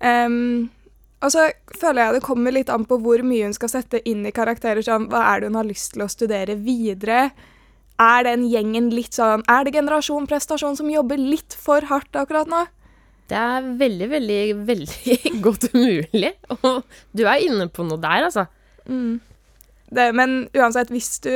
Um, 0.00 0.68
og 1.24 1.32
så 1.32 1.48
føler 1.74 2.02
jeg 2.02 2.16
det 2.18 2.26
kommer 2.26 2.54
litt 2.54 2.70
an 2.72 2.84
på 2.88 2.98
hvor 3.02 3.22
mye 3.26 3.48
hun 3.48 3.56
skal 3.56 3.72
sette 3.72 4.02
inn 4.08 4.26
i 4.28 4.34
karakterer. 4.34 4.84
Sånn, 4.84 5.08
hva 5.12 5.24
er 5.32 5.42
det 5.42 5.50
hun 5.50 5.60
har 5.60 5.68
lyst 5.68 5.94
til 5.94 6.04
å 6.04 6.10
studere 6.12 6.58
videre? 6.60 7.30
Er 8.02 8.26
den 8.26 8.42
gjengen 8.44 8.90
litt 8.92 9.16
sånn 9.16 9.40
Er 9.48 9.64
det 9.64 9.72
generasjon 9.72 10.26
prestasjon 10.28 10.74
som 10.76 10.90
jobber 10.92 11.16
litt 11.16 11.54
for 11.56 11.86
hardt 11.88 12.18
akkurat 12.20 12.50
nå? 12.50 12.66
Det 13.26 13.38
er 13.40 13.70
veldig, 13.80 14.08
veldig, 14.12 14.40
veldig 14.68 15.16
godt 15.46 15.70
mulig. 15.74 16.34
Og 16.60 16.84
du 17.16 17.24
er 17.24 17.42
inne 17.42 17.66
på 17.72 17.86
noe 17.88 17.98
der, 18.02 18.28
altså. 18.28 18.46
Det, 18.86 20.04
men 20.14 20.44
uansett, 20.54 20.92
hvis 20.94 21.16
du 21.24 21.32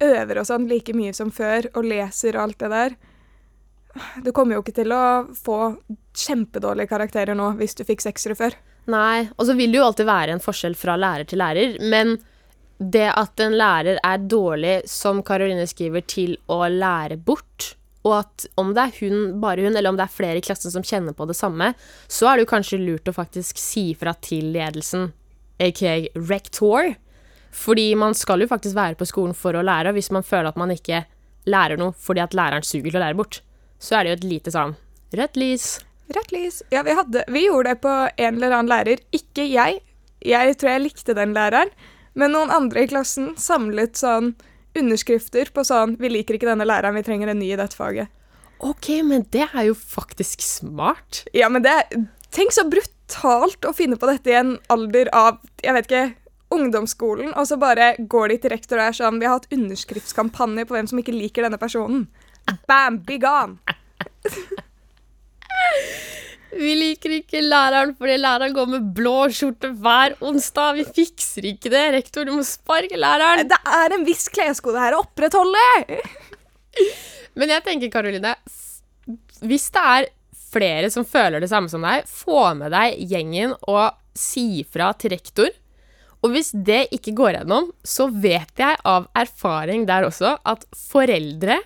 øver 0.00 0.40
og 0.40 0.48
sånn 0.48 0.68
like 0.70 0.94
mye 0.96 1.14
som 1.16 1.30
før, 1.34 1.68
og 1.74 1.86
leser 1.86 2.36
og 2.36 2.48
alt 2.48 2.58
det 2.62 2.70
der 2.72 2.98
Du 4.24 4.30
kommer 4.32 4.56
jo 4.56 4.64
ikke 4.64 4.76
til 4.76 4.92
å 4.94 5.04
få 5.34 5.60
kjempedårlige 6.16 6.92
karakterer 6.92 7.34
nå 7.38 7.52
hvis 7.58 7.74
du 7.78 7.82
fikk 7.86 8.04
seksere 8.04 8.36
før. 8.38 8.54
Nei, 8.90 9.28
og 9.36 9.46
så 9.48 9.56
vil 9.58 9.72
det 9.72 9.80
jo 9.80 9.86
alltid 9.88 10.08
være 10.08 10.36
en 10.36 10.42
forskjell 10.42 10.76
fra 10.78 10.94
lærer 10.98 11.26
til 11.28 11.42
lærer, 11.42 11.76
men 11.82 12.16
det 12.80 13.10
at 13.12 13.42
en 13.44 13.56
lærer 13.60 13.98
er 14.06 14.22
dårlig, 14.24 14.76
som 14.88 15.20
Karoline 15.26 15.66
skriver, 15.68 16.04
til 16.08 16.38
å 16.48 16.62
lære 16.70 17.18
bort, 17.20 17.74
og 18.08 18.14
at 18.22 18.46
om 18.60 18.72
det 18.76 18.86
er 18.86 19.00
hun, 19.02 19.18
bare 19.42 19.66
hun, 19.66 19.74
eller 19.76 19.92
om 19.92 19.98
det 19.98 20.06
er 20.06 20.14
flere 20.14 20.40
i 20.40 20.44
klassen 20.44 20.72
som 20.72 20.86
kjenner 20.86 21.12
på 21.16 21.26
det 21.28 21.36
samme, 21.36 21.74
så 22.08 22.30
er 22.30 22.38
det 22.38 22.46
jo 22.46 22.52
kanskje 22.54 22.80
lurt 22.80 23.10
å 23.10 23.16
faktisk 23.16 23.60
si 23.60 23.90
fra 23.98 24.14
til 24.24 24.48
ledelsen, 24.54 25.10
aka 25.60 25.98
rector, 26.16 26.94
fordi 27.50 27.94
man 27.98 28.14
skal 28.14 28.42
jo 28.42 28.48
faktisk 28.50 28.76
være 28.76 28.98
på 28.98 29.08
skolen 29.08 29.34
for 29.36 29.56
å 29.56 29.64
lære, 29.66 29.90
og 29.90 29.98
hvis 29.98 30.12
man 30.14 30.26
føler 30.26 30.50
at 30.52 30.58
man 30.60 30.72
ikke 30.74 31.04
lærer 31.50 31.80
noe 31.80 31.94
fordi 31.98 32.22
at 32.22 32.36
læreren 32.36 32.66
suger 32.66 32.90
til 32.90 33.00
å 33.00 33.04
lære 33.04 33.18
bort, 33.18 33.40
så 33.80 33.96
er 33.96 34.04
det 34.04 34.10
jo 34.10 34.18
et 34.18 34.28
lite 34.32 34.54
sånn 34.54 34.76
rødt 35.16 35.38
lys. 35.40 35.70
Rødt 36.14 36.34
lys. 36.34 36.60
Ja, 36.74 36.82
vi, 36.86 36.94
hadde, 36.98 37.24
vi 37.30 37.46
gjorde 37.46 37.72
det 37.72 37.82
på 37.84 37.94
en 38.10 38.36
eller 38.36 38.54
annen 38.54 38.70
lærer. 38.70 39.02
Ikke 39.14 39.46
jeg. 39.46 39.80
Jeg 40.26 40.56
tror 40.58 40.74
jeg 40.74 40.84
likte 40.84 41.14
den 41.16 41.34
læreren. 41.36 41.70
Men 42.18 42.34
noen 42.34 42.50
andre 42.52 42.84
i 42.84 42.90
klassen 42.90 43.32
samlet 43.38 43.98
sånn 43.98 44.34
underskrifter 44.78 45.50
på 45.54 45.64
sånn 45.66 45.96
'Vi 45.98 46.10
liker 46.10 46.36
ikke 46.36 46.50
denne 46.50 46.66
læreren, 46.66 46.94
vi 46.94 47.06
trenger 47.06 47.30
en 47.30 47.38
ny 47.38 47.52
i 47.52 47.58
dette 47.58 47.78
faget'. 47.78 48.10
Ok, 48.60 49.02
men 49.02 49.24
det 49.30 49.48
er 49.54 49.70
jo 49.70 49.74
faktisk 49.74 50.42
smart. 50.44 51.24
Ja, 51.34 51.48
men 51.48 51.62
det 51.62 51.74
Tenk 52.30 52.52
så 52.54 52.62
brutalt 52.62 53.66
å 53.66 53.74
finne 53.74 53.96
på 53.98 54.06
dette 54.06 54.30
i 54.30 54.36
en 54.38 54.52
alder 54.70 55.08
av 55.10 55.40
jeg 55.64 55.74
vet 55.74 55.88
ikke, 55.88 56.14
ungdomsskolen, 56.54 57.32
og 57.38 57.46
så 57.48 57.58
bare 57.60 57.92
går 57.98 58.32
de 58.32 58.38
til 58.42 58.54
rektor 58.54 58.80
og 58.80 58.88
er 58.88 58.96
sånn 58.96 59.20
'Vi 59.20 59.26
har 59.26 59.38
hatt 59.38 59.52
underskriftskampanje 59.54 60.66
på 60.66 60.74
hvem 60.76 60.88
som 60.90 60.98
ikke 60.98 61.16
liker 61.16 61.46
denne 61.46 61.60
personen'. 61.60 62.06
Bam! 62.66 62.98
Be 63.06 63.18
gone! 63.18 63.58
Vi 66.50 66.72
liker 66.74 67.12
ikke 67.14 67.40
læreren 67.44 67.92
fordi 67.94 68.16
læreren 68.18 68.54
går 68.54 68.66
med 68.72 68.88
blå 68.96 69.30
skjorte 69.30 69.70
hver 69.80 70.16
onsdag. 70.20 70.80
Vi 70.80 70.84
fikser 70.98 71.46
ikke 71.52 71.70
det. 71.70 71.84
Rektor, 71.94 72.26
du 72.26 72.34
må 72.34 72.42
sparke 72.46 72.98
læreren. 72.98 73.48
Det 73.48 73.60
er 73.64 73.94
en 73.94 74.06
viss 74.06 74.26
kleskode 74.32 74.82
her 74.82 74.96
å 74.96 75.04
opprettholde! 75.04 76.00
Men 77.38 77.54
jeg 77.54 77.62
tenker, 77.62 77.92
Karoline, 77.92 78.34
hvis 79.46 79.70
det 79.70 79.84
er 79.94 80.10
flere 80.50 80.90
som 80.90 81.06
føler 81.06 81.42
det 81.42 81.50
samme 81.52 81.70
som 81.70 81.84
deg, 81.86 82.08
få 82.10 82.50
med 82.58 82.74
deg 82.74 82.98
gjengen 83.10 83.54
og 83.70 83.94
si 84.18 84.64
fra 84.66 84.90
til 84.98 85.14
rektor. 85.14 85.50
Og 86.20 86.34
hvis 86.34 86.52
det 86.52 86.86
ikke 86.94 87.14
går 87.16 87.38
gjennom, 87.38 87.70
så 87.86 88.08
vet 88.12 88.60
jeg 88.60 88.80
av 88.84 89.08
erfaring 89.16 89.86
der 89.88 90.08
også 90.08 90.36
at 90.44 90.66
foreldre 90.76 91.60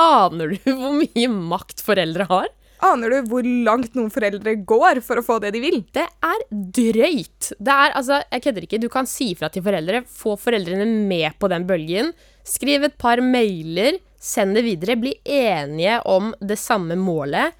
Aner 0.00 0.50
du 0.50 0.70
hvor 0.78 0.94
mye 0.96 1.28
makt 1.30 1.84
foreldre 1.84 2.26
har? 2.26 2.48
Aner 2.84 3.12
du 3.12 3.28
hvor 3.30 3.46
langt 3.46 3.94
noen 3.96 4.10
foreldre 4.12 4.56
går 4.66 4.98
for 5.06 5.20
å 5.20 5.24
få 5.24 5.38
det 5.40 5.54
de 5.54 5.60
vil? 5.62 5.78
Det 5.94 6.04
er 6.04 6.42
drøyt. 6.50 7.52
Det 7.56 7.72
er, 7.72 7.94
altså, 7.94 8.18
jeg 8.26 8.44
kødder 8.44 8.66
ikke. 8.66 8.80
Du 8.82 8.88
kan 8.92 9.08
si 9.08 9.30
fra 9.38 9.48
til 9.52 9.64
foreldre. 9.64 10.02
Få 10.10 10.34
foreldrene 10.40 10.84
med 10.84 11.38
på 11.38 11.48
den 11.52 11.64
bølgen. 11.68 12.10
Skriv 12.44 12.84
et 12.84 12.98
par 13.00 13.22
mailer. 13.24 14.00
Send 14.20 14.58
det 14.58 14.66
videre. 14.66 14.98
Bli 15.00 15.14
enige 15.24 16.00
om 16.10 16.34
det 16.42 16.58
samme 16.60 16.98
målet. 16.98 17.54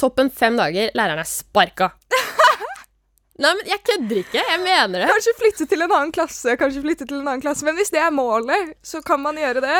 Toppen 0.00 0.30
fem 0.32 0.56
dager. 0.56 0.94
Læreren 0.96 1.20
er 1.20 1.28
sparka. 1.28 1.90
Nei, 3.40 3.54
men 3.56 3.70
jeg 3.70 3.80
kødder 3.88 4.20
ikke. 4.20 4.42
Jeg 4.44 4.60
mener 4.60 5.00
det. 5.00 5.08
Kanskje 5.08 5.36
flytte 5.38 5.66
til 5.70 5.84
en 5.84 5.94
annen 5.96 6.12
klasse, 6.12 6.56
kanskje 6.60 6.84
flytte 6.84 7.06
til 7.08 7.22
en 7.22 7.28
annen 7.28 7.42
klasse. 7.44 7.64
Men 7.64 7.78
hvis 7.78 7.92
det 7.94 8.02
er 8.02 8.12
målet, 8.12 8.74
så 8.84 9.00
kan 9.04 9.22
man 9.22 9.40
gjøre 9.40 9.62
det. 9.64 9.78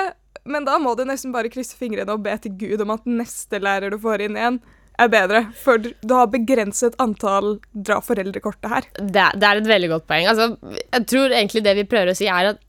Men 0.48 0.64
da 0.64 0.78
må 0.80 0.94
du 0.96 1.04
nesten 1.08 1.34
bare 1.34 1.50
krysse 1.52 1.76
fingrene 1.76 2.16
og 2.16 2.24
be 2.24 2.36
til 2.40 2.54
Gud 2.60 2.80
om 2.80 2.94
at 2.94 3.08
neste 3.08 3.60
lærer 3.60 3.92
du 3.92 3.98
får 4.00 4.24
inn 4.24 4.38
igjen, 4.38 4.60
er 5.00 5.12
bedre. 5.12 5.42
For 5.60 5.80
du 5.80 6.14
har 6.16 6.32
begrenset 6.32 6.96
antall 7.00 7.58
dra 7.72 8.00
foreldrekortet 8.04 8.72
her. 8.72 8.88
Det, 8.96 9.28
det 9.36 9.50
er 9.50 9.60
et 9.60 9.68
veldig 9.68 9.92
godt 9.94 10.08
poeng. 10.08 10.28
Altså, 10.32 10.50
jeg 10.80 11.06
tror 11.12 11.36
egentlig 11.36 11.64
det 11.66 11.76
vi 11.82 11.88
prøver 11.92 12.12
å 12.12 12.16
si, 12.16 12.28
er 12.32 12.54
at 12.54 12.66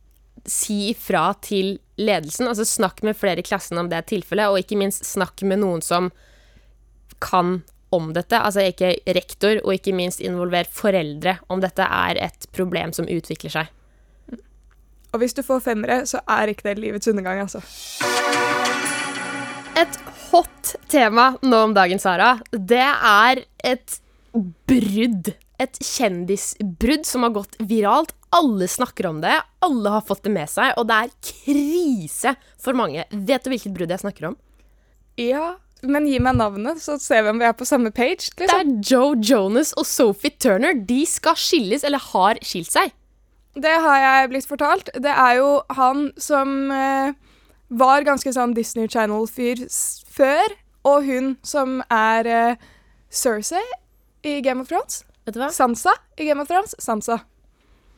si 0.48 0.78
ifra 0.92 1.30
til 1.44 1.78
ledelsen. 2.02 2.50
Altså 2.52 2.68
snakk 2.68 3.04
med 3.06 3.20
flere 3.20 3.44
i 3.44 3.48
klassen 3.48 3.80
om 3.80 3.92
det 3.92 4.06
tilfellet, 4.12 4.52
og 4.52 4.60
ikke 4.60 4.80
minst 4.80 5.08
snakk 5.08 5.44
med 5.48 5.62
noen 5.64 5.84
som 5.86 6.12
kan 7.22 7.62
om 7.92 8.12
dette, 8.16 8.40
altså 8.40 8.64
ikke 8.66 8.96
rektor, 9.16 9.60
og 9.66 9.76
ikke 9.76 9.94
minst 9.96 10.24
involver 10.24 10.68
foreldre 10.72 11.38
om 11.52 11.62
dette 11.64 11.86
er 11.86 12.20
et 12.24 12.48
problem 12.56 12.94
som 12.96 13.10
utvikler 13.12 13.54
seg. 13.54 13.72
Og 15.12 15.20
hvis 15.20 15.36
du 15.36 15.44
får 15.44 15.64
femmere, 15.66 16.02
så 16.08 16.22
er 16.32 16.52
ikke 16.52 16.70
det 16.70 16.78
livets 16.80 17.12
undergang, 17.12 17.44
altså. 17.44 17.60
Et 19.82 20.00
hot 20.30 20.76
tema 20.92 21.34
nå 21.44 21.60
om 21.68 21.76
dagen, 21.76 22.00
Sara, 22.00 22.38
det 22.52 22.86
er 22.86 23.44
et 23.68 24.00
brudd. 24.32 25.34
Et 25.62 25.82
kjendisbrudd 25.84 27.04
som 27.06 27.28
har 27.28 27.36
gått 27.36 27.60
viralt. 27.60 28.16
Alle 28.32 28.68
snakker 28.72 29.10
om 29.10 29.20
det, 29.24 29.36
alle 29.60 29.92
har 29.92 30.06
fått 30.08 30.24
det 30.24 30.32
med 30.34 30.50
seg, 30.50 30.72
og 30.80 30.88
det 30.88 30.96
er 30.96 31.12
krise 31.28 32.34
for 32.62 32.78
mange. 32.80 33.04
Vet 33.12 33.44
du 33.44 33.52
hvilket 33.52 33.76
brudd 33.76 33.92
jeg 33.92 34.04
snakker 34.06 34.32
om? 34.32 34.38
Ja, 35.20 35.58
men 35.84 36.06
gi 36.08 36.20
meg 36.22 36.36
navnet, 36.38 36.82
så 36.84 36.98
ser 37.02 37.24
vi 37.26 37.30
om 37.34 37.40
vi 37.42 37.46
er 37.48 37.54
på 37.58 37.66
samme 37.66 37.92
page. 37.92 38.30
Det 38.38 38.48
Liksom. 38.48 38.60
er 38.60 38.90
Joe 38.92 39.16
Jonas 39.18 39.74
og 39.78 39.86
Sophie 39.86 40.32
Turner. 40.38 40.74
De 40.74 41.06
skal 41.06 41.36
skilles, 41.36 41.84
eller 41.84 42.00
har 42.12 42.38
skilt 42.46 42.72
seg. 42.72 42.92
Det 43.56 43.74
har 43.84 43.98
jeg 44.00 44.30
blitt 44.32 44.48
fortalt. 44.48 44.90
Det 44.96 45.12
er 45.12 45.38
jo 45.42 45.62
han 45.76 46.12
som 46.22 46.72
eh, 46.72 47.12
var 47.70 48.06
ganske 48.08 48.32
sånn 48.32 48.54
Disney 48.56 48.88
Channel-fyr 48.88 49.66
før, 50.12 50.54
og 50.88 51.04
hun 51.06 51.34
som 51.44 51.82
er 51.92 52.28
eh, 52.28 52.56
Cersei 53.12 53.64
i 54.24 54.40
Game 54.46 54.62
of 54.62 54.70
Thrones. 54.70 55.04
Vet 55.26 55.36
du 55.36 55.42
hva? 55.44 55.50
Sansa 55.54 55.94
i 56.18 56.26
Game 56.30 56.42
of 56.42 56.48
Thrones. 56.48 56.74
Sansa. 56.80 57.20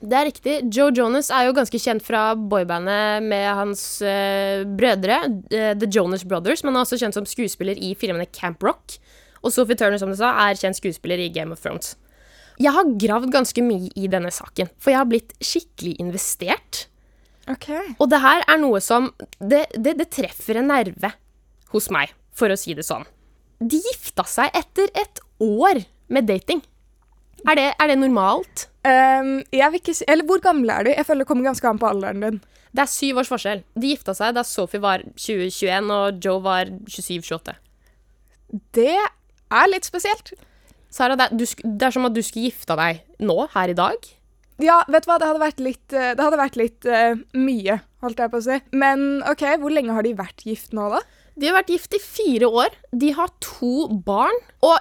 Det 0.03 0.17
er 0.19 0.27
riktig. 0.27 0.53
Joe 0.75 0.91
Jonas 0.91 1.29
er 1.31 1.47
jo 1.47 1.55
ganske 1.55 1.79
kjent 1.79 2.03
fra 2.03 2.33
boybandet 2.35 3.23
med 3.23 3.45
hans 3.55 3.83
uh, 4.03 4.65
brødre, 4.67 5.21
eh, 5.47 5.71
The 5.79 5.87
Jonas 5.87 6.25
Brothers, 6.27 6.63
men 6.63 6.73
han 6.73 6.81
er 6.81 6.87
også 6.87 6.99
kjent 6.99 7.15
som 7.15 7.27
skuespiller 7.29 7.79
i 7.79 7.93
filmene 7.95 8.27
Camp 8.35 8.63
Rock. 8.67 8.97
Og 9.43 9.53
Sophie 9.55 9.79
Turner, 9.79 9.99
som 10.01 10.11
du 10.11 10.17
sa, 10.19 10.33
er 10.43 10.59
kjent 10.59 10.75
skuespiller 10.75 11.23
i 11.23 11.29
Game 11.31 11.55
of 11.55 11.63
Thrones. 11.63 11.95
Jeg 12.59 12.75
har 12.75 12.91
gravd 12.99 13.31
ganske 13.33 13.63
mye 13.65 13.89
i 13.95 14.09
denne 14.11 14.31
saken, 14.31 14.69
for 14.77 14.91
jeg 14.91 14.99
har 14.99 15.07
blitt 15.09 15.31
skikkelig 15.43 15.95
investert. 16.03 16.83
Okay. 17.49 17.95
Og 17.95 18.11
det 18.11 18.19
her 18.23 18.43
er 18.47 18.59
noe 18.61 18.79
som 18.79 19.09
Det, 19.35 19.65
det, 19.75 19.97
det 19.99 20.05
treffer 20.15 20.61
en 20.61 20.69
nerve 20.71 21.09
hos 21.73 21.89
meg, 21.91 22.11
for 22.35 22.51
å 22.51 22.59
si 22.59 22.75
det 22.75 22.85
sånn. 22.87 23.07
De 23.63 23.79
gifta 23.79 24.27
seg 24.27 24.51
etter 24.55 24.91
et 24.99 25.23
år 25.43 25.83
med 26.11 26.27
dating. 26.27 26.63
Er 27.47 27.59
det, 27.59 27.67
er 27.79 27.91
det 27.91 27.99
normalt? 27.99 28.67
Um, 28.83 29.37
jeg 29.55 29.71
vil 29.71 29.79
ikke 29.79 29.93
si 29.95 30.03
Eller 30.11 30.27
hvor 30.27 30.41
gamle 30.43 30.73
er 30.75 30.83
de? 30.83 30.91
Jeg 30.97 31.07
føler 31.07 31.23
det 31.23 31.29
kommer 31.29 31.47
ganske 31.47 31.69
an 31.69 31.79
på 31.79 31.87
alderen 31.87 32.23
din. 32.23 32.39
Det 32.73 32.83
er 32.83 32.89
syv 32.89 33.21
års 33.21 33.29
forskjell. 33.31 33.61
De 33.79 33.91
gifta 33.93 34.15
seg 34.17 34.33
da 34.35 34.43
Sophie 34.47 34.81
var 34.83 35.05
2021 35.13 35.91
og 35.93 36.25
Joe 36.25 36.41
var 36.43 36.71
27-28. 36.89 37.53
Det 38.75 38.97
er 38.97 39.69
litt 39.69 39.87
spesielt. 39.87 40.33
Sara, 40.93 41.15
det 41.17 41.29
er, 41.29 41.37
du, 41.37 41.45
det 41.45 41.87
er 41.87 41.95
som 41.95 42.09
at 42.09 42.15
du 42.17 42.21
skulle 42.25 42.49
gifta 42.49 42.75
deg 42.77 43.01
nå, 43.23 43.37
her 43.53 43.71
i 43.71 43.77
dag. 43.77 44.09
Ja, 44.61 44.81
vet 44.91 45.05
du 45.05 45.09
hva, 45.09 45.17
det 45.21 45.29
hadde 45.29 45.41
vært 45.41 45.61
litt, 45.63 45.85
eh, 45.93 46.11
det 46.13 46.21
hadde 46.21 46.39
vært 46.39 46.57
litt 46.59 46.85
uh, 46.85 47.15
mye, 47.37 47.79
holdt 48.05 48.21
jeg 48.21 48.33
på 48.33 48.41
å 48.41 48.45
si. 48.45 48.59
Men 48.77 49.23
OK, 49.29 49.45
hvor 49.61 49.73
lenge 49.73 49.95
har 49.95 50.05
de 50.05 50.13
vært 50.17 50.45
gift 50.45 50.75
nå, 50.77 50.89
da? 50.93 51.01
De 51.33 51.49
har 51.49 51.57
vært 51.57 51.71
gift 51.73 51.97
i 51.97 52.01
fire 52.01 52.49
år. 52.61 52.75
De 52.93 53.09
har 53.17 53.31
to 53.41 53.87
barn. 54.05 54.37
Og 54.65 54.77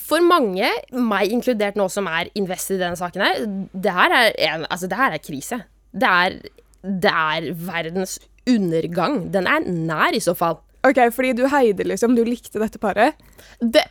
for 0.00 0.24
mange, 0.24 0.68
meg 0.92 1.32
inkludert 1.34 1.78
nå 1.78 1.88
som 1.92 2.08
er 2.10 2.30
invested 2.38 2.78
i 2.78 2.84
denne 2.84 2.98
saken 2.98 3.24
her, 3.24 3.42
det 3.72 3.96
her 3.96 4.14
er, 4.18 4.30
en, 4.50 4.66
altså, 4.70 4.90
det 4.90 5.00
her 5.00 5.16
er 5.16 5.22
krise. 5.22 5.60
Det 5.96 6.08
er, 6.10 6.38
det 6.84 7.12
er 7.12 7.50
verdens 7.66 8.18
undergang. 8.46 9.24
Den 9.34 9.48
er 9.50 9.66
nær, 9.66 10.14
i 10.14 10.22
så 10.22 10.36
fall. 10.38 10.60
OK, 10.86 11.00
fordi 11.14 11.32
du 11.34 11.46
heide, 11.50 11.86
liksom. 11.86 12.14
Du 12.16 12.22
likte 12.26 12.60
dette 12.62 12.78
paret. 12.78 13.16
det, 13.60 13.82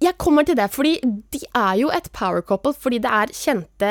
jeg 0.00 0.16
kommer 0.20 0.46
til 0.48 0.56
det, 0.56 0.70
fordi 0.72 0.94
de 1.04 1.40
er 1.56 1.74
jo 1.82 1.90
et 1.92 2.08
power 2.16 2.40
couple, 2.46 2.72
fordi 2.72 3.00
det 3.04 3.10
er 3.12 3.34
kjente 3.36 3.90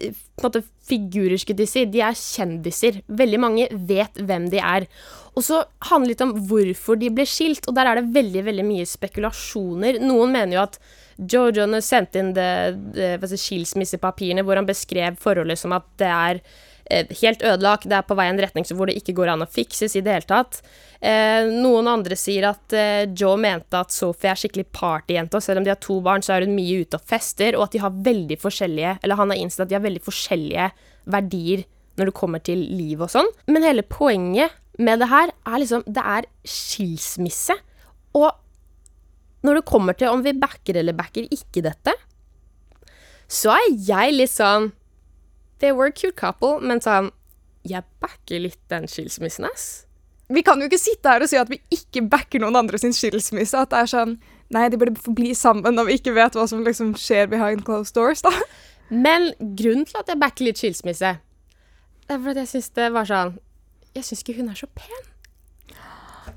eh, 0.00 0.14
måte, 0.40 0.62
figurer, 0.88 1.36
skulle 1.38 1.60
de 1.60 1.68
si. 1.68 1.84
De 1.92 2.00
er 2.02 2.16
kjendiser. 2.16 3.02
Veldig 3.06 3.40
mange 3.40 3.68
vet 3.88 4.16
hvem 4.16 4.48
de 4.52 4.62
er. 4.62 4.88
Og 5.36 5.44
så 5.44 5.62
handler 5.88 6.08
det 6.08 6.14
litt 6.14 6.24
om 6.26 6.34
hvorfor 6.48 6.98
de 7.00 7.12
ble 7.14 7.26
skilt, 7.28 7.68
og 7.68 7.76
der 7.76 7.90
er 7.90 8.00
det 8.00 8.14
veldig 8.16 8.46
veldig 8.48 8.66
mye 8.66 8.88
spekulasjoner. 8.88 10.00
Noen 10.02 10.34
mener 10.34 10.56
jo 10.56 10.64
at 10.64 10.80
Joe 11.20 11.52
Jonas 11.54 11.88
sendte 11.92 12.20
inn 12.20 12.32
det, 12.36 12.50
det, 12.96 13.30
skilsmissepapirene 13.30 14.44
hvor 14.46 14.58
han 14.58 14.68
beskrev 14.68 15.20
forholdet 15.20 15.60
som 15.60 15.76
at 15.76 15.86
det 16.00 16.08
er 16.08 16.40
helt 16.90 17.42
ødelagt, 17.42 17.86
det 17.88 17.96
er 17.96 18.06
på 18.06 18.16
vei 18.18 18.26
i 18.28 18.32
en 18.32 18.40
retning 18.42 18.66
hvor 18.76 18.90
det 18.90 18.96
ikke 18.98 19.14
går 19.16 19.32
an 19.32 19.44
å 19.44 19.50
fikses 19.50 19.94
i 19.96 20.02
det 20.04 20.16
hele 20.16 20.28
tatt. 20.28 20.60
Eh, 21.00 21.48
noen 21.50 21.88
andre 21.90 22.16
sier 22.18 22.46
at 22.50 22.74
eh, 22.76 23.04
Joe 23.18 23.38
mente 23.40 23.78
at 23.78 23.94
Sophie 23.94 24.30
er 24.30 24.38
skikkelig 24.38 24.68
partyjente, 24.74 25.38
og 25.38 25.44
selv 25.44 25.62
om 25.62 25.66
de 25.66 25.72
har 25.72 25.80
to 25.82 26.00
barn, 26.04 26.24
så 26.24 26.36
er 26.36 26.46
hun 26.46 26.56
mye 26.56 26.82
ute 26.82 26.98
og 26.98 27.06
fester, 27.08 27.56
og 27.58 27.66
at 27.66 27.76
de 27.76 27.82
har 27.82 28.02
veldig 28.10 28.38
forskjellige 28.42 28.96
Eller 29.02 29.18
han 29.18 29.32
har 29.32 29.40
innsett 29.40 29.64
at 29.66 29.72
de 29.72 29.78
har 29.78 29.84
veldig 29.84 30.04
forskjellige 30.04 30.68
verdier 31.12 31.64
når 31.98 32.08
det 32.08 32.16
kommer 32.16 32.42
til 32.44 32.60
liv 32.72 33.02
og 33.04 33.10
sånn. 33.12 33.28
Men 33.52 33.66
hele 33.66 33.84
poenget 33.84 34.54
med 34.80 35.02
det 35.02 35.10
her 35.10 35.32
er 35.44 35.58
liksom 35.60 35.82
Det 35.84 36.04
er 36.14 36.28
skilsmisse. 36.48 37.56
Og 38.16 38.30
når 39.42 39.58
det 39.58 39.68
kommer 39.68 39.96
til 39.98 40.12
om 40.12 40.22
vi 40.24 40.32
backer 40.38 40.78
eller 40.78 40.96
backer 40.96 41.26
ikke 41.34 41.64
dette, 41.64 41.94
så 43.32 43.56
er 43.56 43.68
jeg 43.88 44.14
litt 44.14 44.32
sånn 44.32 44.70
They 45.62 45.72
were 45.72 45.92
a 45.92 45.94
cute 45.94 46.16
couple, 46.18 46.58
men 46.60 46.82
sånn 46.82 47.12
Jeg 47.62 47.86
backer 48.02 48.42
litt 48.42 48.60
den 48.72 48.88
skilsmissen, 48.90 49.46
ass. 49.46 49.86
Vi 50.32 50.42
kan 50.42 50.60
jo 50.60 50.66
ikke 50.66 50.80
sitte 50.80 51.10
her 51.12 51.22
og 51.22 51.30
si 51.30 51.38
at 51.38 51.50
vi 51.52 51.60
ikke 51.74 52.04
backer 52.10 52.42
noen 52.42 52.56
andre 52.58 52.80
sin 52.80 52.94
skilsmisse. 52.96 53.58
At 53.58 53.70
det 53.72 53.82
er 53.84 53.90
sånn 53.92 54.16
Nei, 54.52 54.66
de 54.68 54.76
burde 54.76 55.00
forbli 55.00 55.30
sammen 55.38 55.78
når 55.78 55.86
vi 55.88 55.94
ikke 55.96 56.12
vet 56.12 56.34
hva 56.36 56.44
som 56.50 56.60
liksom 56.66 56.90
skjer 57.00 57.30
behind 57.32 57.62
closed 57.64 57.94
doors, 57.96 58.20
da. 58.20 58.32
Men 58.92 59.30
grunnen 59.40 59.86
til 59.88 59.96
at 60.02 60.10
jeg 60.12 60.20
backer 60.20 60.44
litt 60.44 60.60
skilsmisse, 60.60 61.14
det 62.04 62.12
er 62.12 62.20
fordi 62.20 62.42
jeg 62.42 62.50
syns 62.50 62.68
det 62.76 62.90
var 62.92 63.08
sånn 63.08 63.38
Jeg 63.96 64.04
syns 64.04 64.20
ikke 64.20 64.36
hun 64.42 64.50
er 64.52 64.58
så 64.58 64.68
pen. 64.76 65.08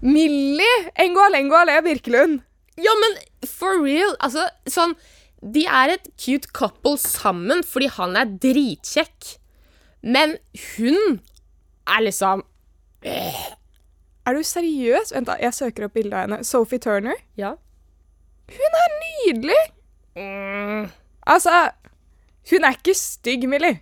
Millie 0.05 0.77
Engoalengoale 1.01 1.75
Birkelund. 1.83 2.39
Ja, 2.79 2.91
men 3.01 3.19
for 3.47 3.83
real, 3.83 4.15
altså 4.19 4.47
sånn 4.67 4.95
De 5.41 5.65
er 5.67 5.95
et 5.95 6.07
cute 6.17 6.49
couple 6.55 6.97
sammen 7.01 7.63
fordi 7.67 7.89
han 7.97 8.15
er 8.19 8.31
dritkjekk. 8.41 9.35
Men 10.05 10.37
hun 10.75 11.19
er 11.87 12.01
liksom 12.05 12.43
Er 13.05 14.33
du 14.33 14.41
seriøs? 14.43 15.11
Vent, 15.13 15.27
da. 15.29 15.35
Jeg 15.41 15.53
søker 15.53 15.85
opp 15.85 15.93
bildet 15.97 16.13
av 16.17 16.23
henne. 16.25 16.43
Sophie 16.45 16.79
Turner. 16.81 17.19
Ja. 17.37 17.53
Hun 18.49 18.77
er 18.81 18.95
nydelig! 19.01 19.61
Mm, 20.15 20.87
Altså 21.27 21.51
Hun 22.49 22.63
er 22.63 22.75
ikke 22.77 22.93
stygg, 22.97 23.47
Millie. 23.49 23.81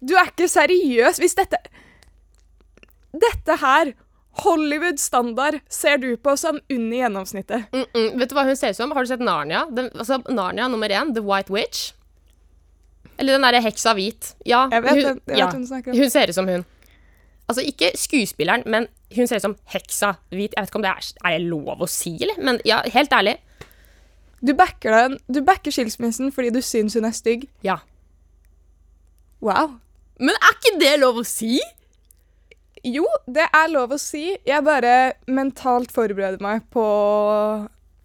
Du 0.00 0.14
er 0.16 0.30
ikke 0.30 0.48
seriøs 0.48 1.18
hvis 1.20 1.34
dette 1.38 1.58
Dette 3.12 3.56
her, 3.62 3.92
Hollywood-standard, 4.32 5.58
ser 5.68 5.98
du 5.98 6.16
på 6.16 6.36
som 6.38 6.58
under 6.70 6.96
gjennomsnittet. 6.96 7.64
mm, 7.72 7.84
mm. 7.94 8.18
Vet 8.20 8.30
du 8.30 8.34
hva 8.38 8.44
hun 8.46 8.56
ser 8.56 8.70
ut 8.70 8.76
som? 8.78 8.92
Har 8.94 9.04
du 9.04 9.10
sett 9.10 9.20
Narnia? 9.20 9.64
Den, 9.74 9.90
altså, 9.98 10.20
Narnia 10.30 10.68
nummer 10.70 10.88
én, 10.88 11.10
The 11.14 11.20
White 11.26 11.52
Witch. 11.52 11.92
Eller 13.18 13.32
den 13.36 13.42
derre 13.44 13.60
heksa 13.60 13.92
hvit. 13.98 14.34
Ja, 14.48 14.68
Jeg 14.72 14.82
vet, 14.82 14.92
hun, 14.92 15.02
jeg 15.02 15.20
vet 15.26 15.38
ja, 15.38 15.50
hun 15.52 15.66
snakker 15.66 15.92
om. 15.92 15.98
hun 15.98 16.10
ser 16.10 16.30
ut 16.30 16.34
som 16.38 16.48
hun. 16.48 16.64
Altså 17.50 17.64
ikke 17.66 17.90
skuespilleren, 17.98 18.62
men 18.70 18.86
hun 19.16 19.26
ser 19.26 19.36
ut 19.42 19.42
som 19.42 19.56
heksa 19.74 20.14
hvit. 20.30 20.54
Jeg 20.54 20.62
vet 20.62 20.70
ikke 20.70 20.78
om 20.80 20.86
det 20.86 20.92
er, 20.94 21.10
er 21.26 21.36
det 21.38 21.48
lov 21.50 21.82
å 21.82 21.88
si, 21.90 22.14
eller? 22.22 22.38
Men 22.46 22.60
ja, 22.64 22.78
helt 22.94 23.12
ærlig. 23.12 23.36
Du 24.40 24.54
backer, 24.56 24.94
den, 24.94 25.18
du 25.28 25.42
backer 25.44 25.74
skilsmissen 25.74 26.30
fordi 26.32 26.48
du 26.54 26.62
syns 26.64 26.94
hun 26.96 27.04
er 27.04 27.12
stygg. 27.12 27.44
Ja. 27.66 27.80
Wow. 29.44 29.74
Men 30.20 30.36
er 30.38 30.56
ikke 30.56 30.78
det 30.80 30.94
lov 31.02 31.20
å 31.20 31.26
si? 31.26 31.58
Jo, 32.86 33.04
det 33.28 33.44
er 33.52 33.68
lov 33.68 33.92
å 33.92 33.98
si. 34.00 34.30
Jeg 34.48 34.64
bare 34.64 35.12
mentalt 35.28 35.92
forbereder 35.92 36.40
meg 36.40 36.64
på 36.72 36.84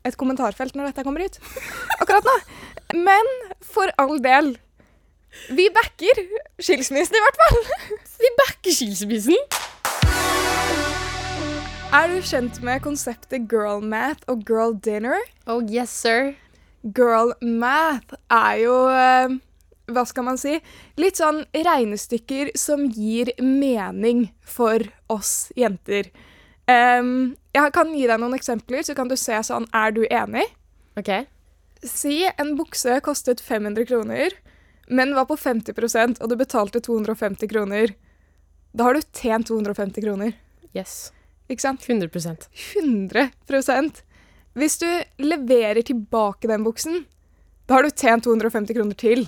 et 0.05 0.17
kommentarfelt 0.19 0.75
når 0.75 0.91
dette 0.91 1.05
kommer 1.07 1.23
ut. 1.23 1.39
Akkurat 2.01 2.27
nå. 2.27 2.35
Men 2.99 3.29
for 3.63 3.91
all 4.01 4.19
del. 4.23 4.55
Vi 5.55 5.67
backer 5.75 6.19
skilsmissen, 6.63 7.15
i 7.15 7.23
hvert 7.23 7.39
fall. 7.43 7.61
Vi 8.23 8.31
backer 8.41 8.75
skilsmissen. 8.75 9.39
Er 11.95 12.11
du 12.11 12.19
kjent 12.27 12.59
med 12.65 12.83
konseptet 12.83 13.47
girl 13.51 13.79
math 13.79 14.27
og 14.31 14.43
girl 14.47 14.75
dinner? 14.75 15.23
Oh 15.47 15.63
yes, 15.63 15.93
sir. 15.95 16.33
Girl 16.83 17.31
math 17.41 18.17
er 18.27 18.59
jo 18.59 18.75
eh, 18.91 19.37
Hva 19.91 20.05
skal 20.09 20.25
man 20.25 20.39
si? 20.41 20.57
Litt 20.97 21.19
sånn 21.21 21.43
regnestykker 21.53 22.55
som 22.57 22.87
gir 22.89 23.31
mening 23.41 24.29
for 24.41 24.81
oss 25.13 25.51
jenter. 25.57 26.09
Um, 26.65 27.35
jeg 27.53 27.73
kan 27.75 27.91
gi 27.93 28.07
deg 28.09 28.21
noen 28.21 28.33
eksempler, 28.37 28.81
så 28.81 28.95
kan 28.97 29.09
du 29.09 29.13
se 29.19 29.37
sånn 29.45 29.67
Er 29.69 29.93
du 29.93 30.01
enig? 30.09 30.47
OK. 30.97 31.11
Si 31.85 32.23
en 32.25 32.55
bukse 32.57 32.97
kostet 33.05 33.43
500 33.45 33.85
kroner, 33.85 34.33
men 34.87 35.13
var 35.13 35.27
på 35.29 35.37
50% 35.37 36.21
og 36.21 36.31
du 36.31 36.35
betalte 36.39 36.81
250 36.81 37.51
kroner. 37.51 37.93
Da 38.73 38.89
har 38.89 38.97
du 38.97 39.05
tjent 39.13 39.47
250 39.51 40.01
kroner. 40.01 40.33
Yes. 40.73 41.11
Ikke 41.47 41.61
sant? 41.61 41.85
100 41.85 42.09
100 43.45 44.03
Hvis 44.57 44.77
du 44.81 44.89
leverer 45.21 45.81
tilbake 45.85 46.49
den 46.49 46.65
buksen, 46.65 47.05
da 47.67 47.77
har 47.77 47.83
du 47.83 47.89
tjent 47.89 48.25
250 48.25 48.73
kroner 48.73 48.97
til. 48.97 49.27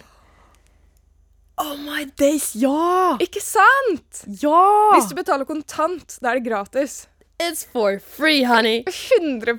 Oh 1.57 1.73
my 1.81 2.05
days, 2.21 2.51
ja! 2.55 3.15
Ikke 3.23 3.41
sant? 3.41 4.23
Ja! 4.43 4.61
Hvis 4.93 5.07
du 5.09 5.15
betaler 5.17 5.47
kontant, 5.49 6.19
da 6.21 6.31
er 6.35 6.37
det 6.37 6.45
gratis. 6.45 7.07
It's 7.41 7.63
for 7.65 7.97
free, 7.97 8.43
honey. 8.45 8.83
100 8.85 9.57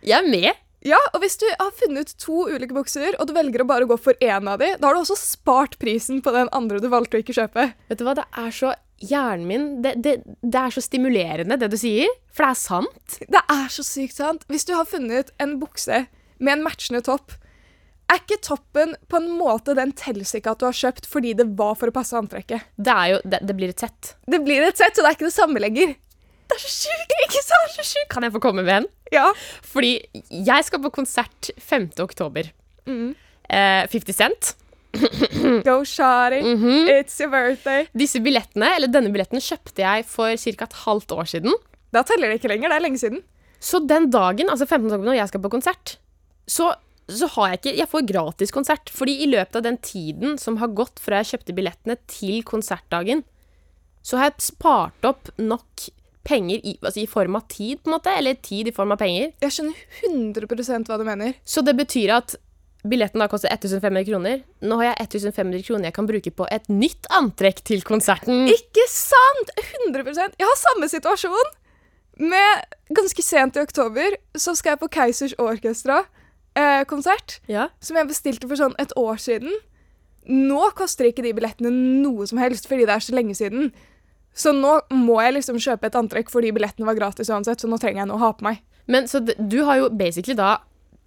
Jeg 0.00 0.16
er 0.18 0.28
med. 0.28 0.56
Ja, 0.82 0.98
og 1.12 1.20
hvis 1.22 1.36
du 1.38 1.44
har 1.60 1.74
funnet 1.78 2.14
to 2.18 2.46
ulike 2.48 2.74
bukser, 2.74 3.12
og 3.20 3.28
du 3.28 3.34
velger 3.36 3.62
å 3.62 3.68
bare 3.68 3.86
gå 3.86 3.98
for 4.00 4.16
én 4.24 4.48
av 4.48 4.58
de, 4.62 4.72
da 4.80 4.88
har 4.88 4.96
du 4.96 5.02
også 5.02 5.18
spart 5.20 5.76
prisen 5.82 6.22
på 6.24 6.32
den 6.34 6.48
andre 6.50 6.80
du 6.82 6.88
valgte 6.90 7.20
å 7.20 7.22
ikke 7.22 7.36
kjøpe. 7.36 7.68
Vet 7.92 8.00
du 8.00 8.06
hva, 8.08 8.16
det 8.18 8.26
er 8.32 8.56
så 8.56 8.72
Hjernen 9.02 9.48
min 9.48 9.62
det, 9.82 9.96
det, 9.98 10.12
det 10.46 10.58
er 10.60 10.70
så 10.70 10.78
stimulerende, 10.84 11.56
det 11.58 11.72
du 11.72 11.74
sier. 11.80 12.06
For 12.30 12.46
det 12.46 12.52
er 12.52 12.58
sant. 12.60 13.16
Det 13.34 13.40
er 13.50 13.64
så 13.74 13.82
sykt 13.82 14.14
sant. 14.20 14.44
Hvis 14.46 14.62
du 14.68 14.76
har 14.78 14.86
funnet 14.86 15.32
en 15.42 15.56
bukse 15.58 16.04
med 16.38 16.52
en 16.54 16.62
matchende 16.62 17.02
topp, 17.02 17.34
er 18.12 18.22
ikke 18.22 18.40
toppen 18.44 18.94
på 19.10 19.18
en 19.18 19.28
måte 19.38 19.74
den 19.78 19.92
at 20.52 20.60
du 20.60 20.66
har 20.68 20.76
kjøpt 20.76 21.08
fordi 21.10 21.34
det 21.38 21.48
var 21.58 21.76
for 21.80 21.90
å 21.90 21.94
passe 21.94 22.16
antrekket. 22.18 22.68
Det, 22.76 22.92
er 22.92 23.12
jo, 23.14 23.20
det, 23.24 23.42
det 23.48 23.56
blir 23.58 23.72
et 23.72 23.84
sett. 23.84 24.14
Det 24.28 24.40
blir 24.44 24.64
et 24.66 24.78
sett, 24.78 24.96
så 24.96 25.04
det 25.04 25.12
er 25.12 25.18
ikke 25.18 25.28
det 25.28 25.36
samme 25.36 25.62
lenger. 25.62 25.94
Det 26.52 26.58
er 26.58 26.64
så 26.64 26.72
sjukt! 26.72 27.14
Ikke 27.26 27.44
sant? 27.44 27.76
Så 27.76 27.86
sjukt. 27.88 28.08
Kan 28.12 28.26
jeg 28.26 28.34
få 28.34 28.42
komme 28.44 28.64
med 28.66 28.82
en? 28.82 28.88
Ja. 29.12 29.28
Fordi 29.64 29.94
jeg 30.28 30.66
skal 30.68 30.82
på 30.84 30.92
konsert 30.92 31.52
5. 31.60 31.92
oktober. 32.04 32.50
Mm. 32.88 33.14
Eh, 33.48 33.86
50 33.92 34.18
Cent. 34.18 34.52
Go 35.68 35.84
shawty. 35.84 36.42
-hmm. 36.42 36.88
It's 37.00 37.20
your 37.20 37.30
birthday. 37.30 37.86
Disse 37.96 38.20
billettene, 38.20 38.74
eller 38.76 38.88
Denne 38.88 39.12
billetten 39.12 39.40
kjøpte 39.40 39.80
jeg 39.80 40.04
for 40.04 40.36
ca. 40.36 40.64
et 40.64 40.80
halvt 40.84 41.12
år 41.12 41.24
siden. 41.24 41.54
Da 41.92 42.02
teller 42.02 42.28
det 42.28 42.40
ikke 42.40 42.48
lenger. 42.48 42.68
Det 42.68 42.76
er 42.76 42.80
lenge 42.80 42.98
siden. 42.98 43.22
Så 43.60 43.78
den 43.78 44.10
dagen, 44.10 44.50
altså 44.50 44.66
15. 44.66 44.86
oktober, 44.90 45.04
når 45.04 45.14
jeg 45.14 45.28
skal 45.28 45.40
på 45.40 45.48
konsert, 45.48 45.98
så, 46.48 46.74
så 47.20 47.28
har 47.36 47.52
jeg 47.52 47.60
ikke 47.60 47.74
Jeg 47.78 47.90
får 47.92 48.06
gratis 48.08 48.54
konsert. 48.54 48.92
Fordi 48.92 49.18
i 49.24 49.30
løpet 49.30 49.58
av 49.58 49.66
den 49.66 49.78
tiden 49.82 50.38
som 50.40 50.58
har 50.62 50.72
gått 50.76 51.02
fra 51.02 51.22
jeg 51.22 51.34
kjøpte 51.34 51.56
billettene 51.56 51.98
til 52.10 52.42
konsertdagen, 52.46 53.24
så 54.02 54.18
har 54.18 54.30
jeg 54.30 54.48
spart 54.50 55.06
opp 55.06 55.30
nok 55.38 55.88
penger 56.26 56.62
i, 56.62 56.76
altså 56.82 57.02
i 57.02 57.10
form 57.10 57.36
av 57.38 57.48
tid, 57.50 57.82
på 57.82 57.90
en 57.90 57.96
måte. 57.96 58.14
Eller 58.14 58.38
tid 58.38 58.70
i 58.70 58.74
form 58.74 58.94
av 58.94 59.02
penger. 59.02 59.34
Jeg 59.42 59.56
skjønner 59.56 59.84
100% 60.08 60.90
hva 60.90 60.98
du 60.98 61.06
mener. 61.06 61.36
Så 61.44 61.64
det 61.66 61.76
betyr 61.78 62.14
at 62.18 62.36
billetten 62.82 63.22
da 63.22 63.28
koster 63.30 63.52
1500 63.52 64.06
kroner. 64.08 64.42
Nå 64.62 64.78
har 64.80 64.90
jeg 64.90 65.06
1500 65.06 65.66
kroner 65.66 65.90
jeg 65.90 65.96
kan 65.98 66.08
bruke 66.08 66.34
på 66.34 66.46
et 66.50 66.68
nytt 66.70 67.06
antrekk 67.14 67.62
til 67.68 67.84
konserten. 67.86 68.46
Ikke 68.50 68.86
sant! 68.90 69.52
100% 69.86 70.38
Jeg 70.38 70.48
har 70.48 70.58
samme 70.58 70.90
situasjon. 70.90 71.52
Med 72.22 72.74
ganske 72.92 73.24
sent 73.24 73.56
i 73.56 73.62
oktober 73.62 74.18
så 74.36 74.54
skal 74.58 74.74
jeg 74.74 74.82
på 74.82 74.90
Keisers 74.92 75.36
Orkestra-konsert. 76.56 77.40
Ja. 77.48 77.68
som 77.80 77.96
jeg 77.96 78.08
bestilte 78.08 78.48
for 78.48 78.56
sånn 78.56 78.74
et 78.78 78.92
år 78.96 79.16
siden. 79.20 79.52
Nå 80.28 80.70
koster 80.78 81.08
ikke 81.08 81.22
de 81.24 81.32
billettene 81.34 81.70
noe 82.02 82.26
som 82.26 82.38
helst, 82.38 82.68
fordi 82.68 82.86
det 82.86 82.94
er 82.94 83.00
så 83.00 83.14
lenge 83.14 83.34
siden. 83.34 83.72
Så 84.34 84.52
nå 84.52 84.80
må 84.90 85.20
jeg 85.22 85.34
liksom 85.34 85.58
kjøpe 85.60 85.86
et 85.86 85.96
antrekk 85.98 86.30
fordi 86.32 86.52
billettene 86.52 86.86
var 86.86 86.96
gratis 86.96 87.28
uansett, 87.28 87.60
så 87.60 87.68
nå 87.68 87.78
trenger 87.80 88.02
jeg 88.02 88.08
noe 88.08 88.20
å 88.20 88.26
ha 88.26 88.32
på 88.32 88.46
meg. 88.46 88.62
Men 88.86 89.08
så 89.08 89.20
du 89.20 89.64
har 89.64 89.78
jo 89.78 89.90
basically 89.90 90.36
da 90.38 90.60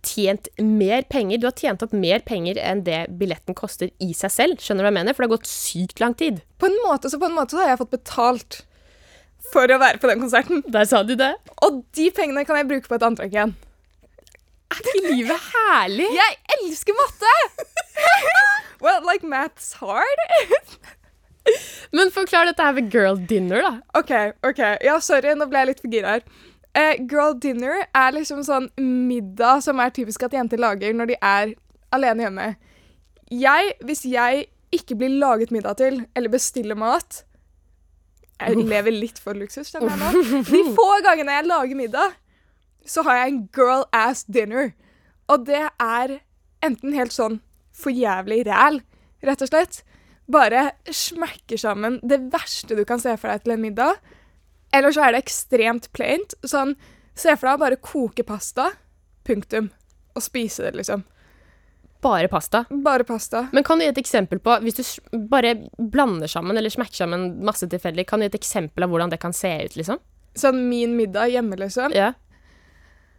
tjent 0.06 0.48
mer 0.62 1.02
penger. 1.10 1.40
Du 1.42 1.48
har 1.48 1.56
tjent 1.58 1.82
opp 1.82 1.94
mer 1.94 2.22
penger 2.22 2.60
enn 2.62 2.84
det 2.86 3.08
billetten 3.18 3.58
koster 3.58 3.90
i 4.00 4.14
seg 4.14 4.32
selv. 4.32 4.62
Skjønner 4.62 4.84
du 4.84 4.88
hva 4.88 4.92
jeg 4.94 5.00
mener? 5.00 5.16
For 5.16 5.24
det 5.24 5.32
har 5.32 5.38
gått 5.40 5.50
sykt 5.50 6.00
lang 6.04 6.14
tid. 6.14 6.44
På 6.62 6.70
en 6.70 6.78
måte 6.84 7.10
så 7.10 7.18
på 7.18 7.26
en 7.26 7.36
måte 7.38 7.56
så 7.56 7.64
har 7.64 7.74
jeg 7.74 7.82
fått 7.82 7.96
betalt 7.98 8.62
for 9.52 9.72
å 9.72 9.80
være 9.82 10.02
på 10.02 10.10
den 10.12 10.22
konserten. 10.22 10.62
Der 10.70 10.86
sa 10.90 11.02
du 11.06 11.16
det. 11.18 11.34
Og 11.66 11.82
de 11.98 12.10
pengene 12.14 12.46
kan 12.46 12.60
jeg 12.60 12.70
bruke 12.70 12.92
på 12.92 13.00
et 13.00 13.08
antrekk 13.08 13.34
igjen. 13.34 13.56
Er 14.74 14.82
ikke 14.82 15.14
livet 15.14 15.50
herlig? 15.52 16.08
Jeg 16.16 16.38
elsker 16.58 16.98
matte! 16.98 17.34
well, 18.84 19.02
like 19.06 19.28
math's 19.28 19.74
hard. 19.82 20.26
Men 21.96 22.12
forklar 22.12 22.50
dette 22.50 22.64
her 22.66 22.74
ved 22.74 22.90
girl 22.92 23.20
dinner, 23.30 23.62
da. 23.62 24.00
OK, 24.00 24.12
OK. 24.48 24.62
Ja, 24.84 24.98
sorry, 25.04 25.36
nå 25.38 25.48
ble 25.52 25.62
jeg 25.62 25.72
litt 25.72 25.84
for 25.84 25.94
gira 25.94 26.16
her. 26.18 26.26
Eh, 26.76 26.98
girl 27.08 27.38
dinner 27.40 27.86
er 27.86 28.16
liksom 28.16 28.42
sånn 28.44 28.68
middag 28.82 29.62
som 29.64 29.80
er 29.80 29.94
typisk 29.96 30.26
at 30.28 30.34
jenter 30.36 30.60
lager 30.60 30.96
når 30.98 31.14
de 31.14 31.20
er 31.22 31.54
alene 31.96 32.26
hjemme. 32.26 32.50
Jeg, 33.32 33.72
hvis 33.86 34.04
jeg 34.10 34.50
ikke 34.76 34.98
blir 35.00 35.16
laget 35.22 35.54
middag 35.56 35.80
til, 35.80 36.02
eller 36.16 36.34
bestiller 36.34 36.78
mat 36.78 37.24
Jeg 38.42 38.58
lever 38.60 38.92
litt 38.92 39.22
for 39.24 39.38
luksus, 39.38 39.72
kjenner 39.72 39.94
jeg 39.96 40.02
nå. 40.02 40.42
De 40.52 40.62
få 40.76 40.90
gangene 41.06 41.38
jeg 41.38 41.48
lager 41.48 41.80
middag, 41.80 42.18
så 42.86 43.04
har 43.06 43.20
jeg 43.20 43.32
en 43.32 43.44
girl 43.56 43.86
ass 43.96 44.24
dinner. 44.26 44.74
Og 45.32 45.46
det 45.48 45.64
er 45.82 46.20
enten 46.66 46.96
helt 46.96 47.14
sånn 47.16 47.40
for 47.76 47.94
jævlig 47.94 48.44
ræl, 48.48 48.82
rett 49.26 49.44
og 49.44 49.52
slett. 49.52 49.82
Bare 50.32 50.72
smekker 50.90 51.60
sammen 51.62 52.00
det 52.06 52.22
verste 52.34 52.78
du 52.78 52.86
kan 52.88 53.02
se 53.02 53.14
for 53.20 53.30
deg 53.30 53.44
til 53.44 53.56
en 53.56 53.66
middag. 53.66 54.00
Eller 54.74 54.94
så 54.94 55.06
er 55.06 55.14
det 55.14 55.26
ekstremt 55.26 55.92
plaint. 55.96 56.38
Sånn, 56.46 56.74
se 57.16 57.36
for 57.36 57.50
deg 57.50 57.60
å 57.60 57.64
bare 57.66 57.82
koke 57.82 58.26
pasta, 58.28 58.72
punktum. 59.28 59.70
Og 60.16 60.24
spise 60.24 60.66
det, 60.66 60.74
liksom. 60.80 61.04
Bare 62.06 62.30
pasta. 62.30 62.64
Bare 62.70 63.04
pasta. 63.04 63.48
Men 63.56 63.66
kan 63.66 63.80
du 63.80 63.86
gi 63.86 63.90
et 63.90 64.02
eksempel 64.02 64.40
på, 64.44 64.58
hvis 64.62 64.78
du 64.78 65.22
bare 65.32 65.56
blander 65.78 66.30
sammen 66.30 66.58
eller 66.58 66.74
smekker 66.74 67.02
sammen 67.02 67.32
masse 67.46 67.68
tilfeldig, 67.72 68.06
kan 68.08 68.22
du 68.22 68.28
gi 68.28 68.34
et 68.34 68.38
eksempel 68.38 68.86
av 68.86 68.94
hvordan 68.94 69.14
det 69.14 69.20
kan 69.24 69.34
se 69.34 69.52
ut, 69.64 69.78
liksom? 69.80 70.02
Sånn 70.38 70.66
min 70.70 70.94
middag 71.00 71.32
hjemme, 71.34 71.58
liksom. 71.60 71.96
Ja. 71.96 72.12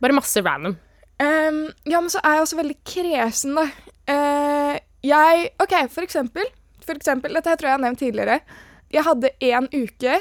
Bare 0.02 0.16
masse 0.16 0.42
random. 0.44 0.76
Um, 1.16 1.62
ja, 1.88 2.00
men 2.00 2.12
så 2.12 2.20
er 2.20 2.36
jeg 2.36 2.46
også 2.46 2.58
veldig 2.60 2.76
kresen, 2.84 3.56
da. 3.56 3.66
Uh, 4.06 4.76
jeg 5.06 5.50
OK, 5.62 5.74
for 5.92 6.04
eksempel. 6.04 6.48
For 6.84 6.98
eksempel, 6.98 7.34
dette 7.34 7.50
her 7.50 7.58
tror 7.58 7.70
jeg 7.70 7.72
jeg 7.72 7.78
har 7.78 7.84
nevnt 7.86 8.02
tidligere. 8.02 8.40
Jeg 8.92 9.06
hadde 9.06 9.34
én 9.42 9.68
uke 9.74 10.20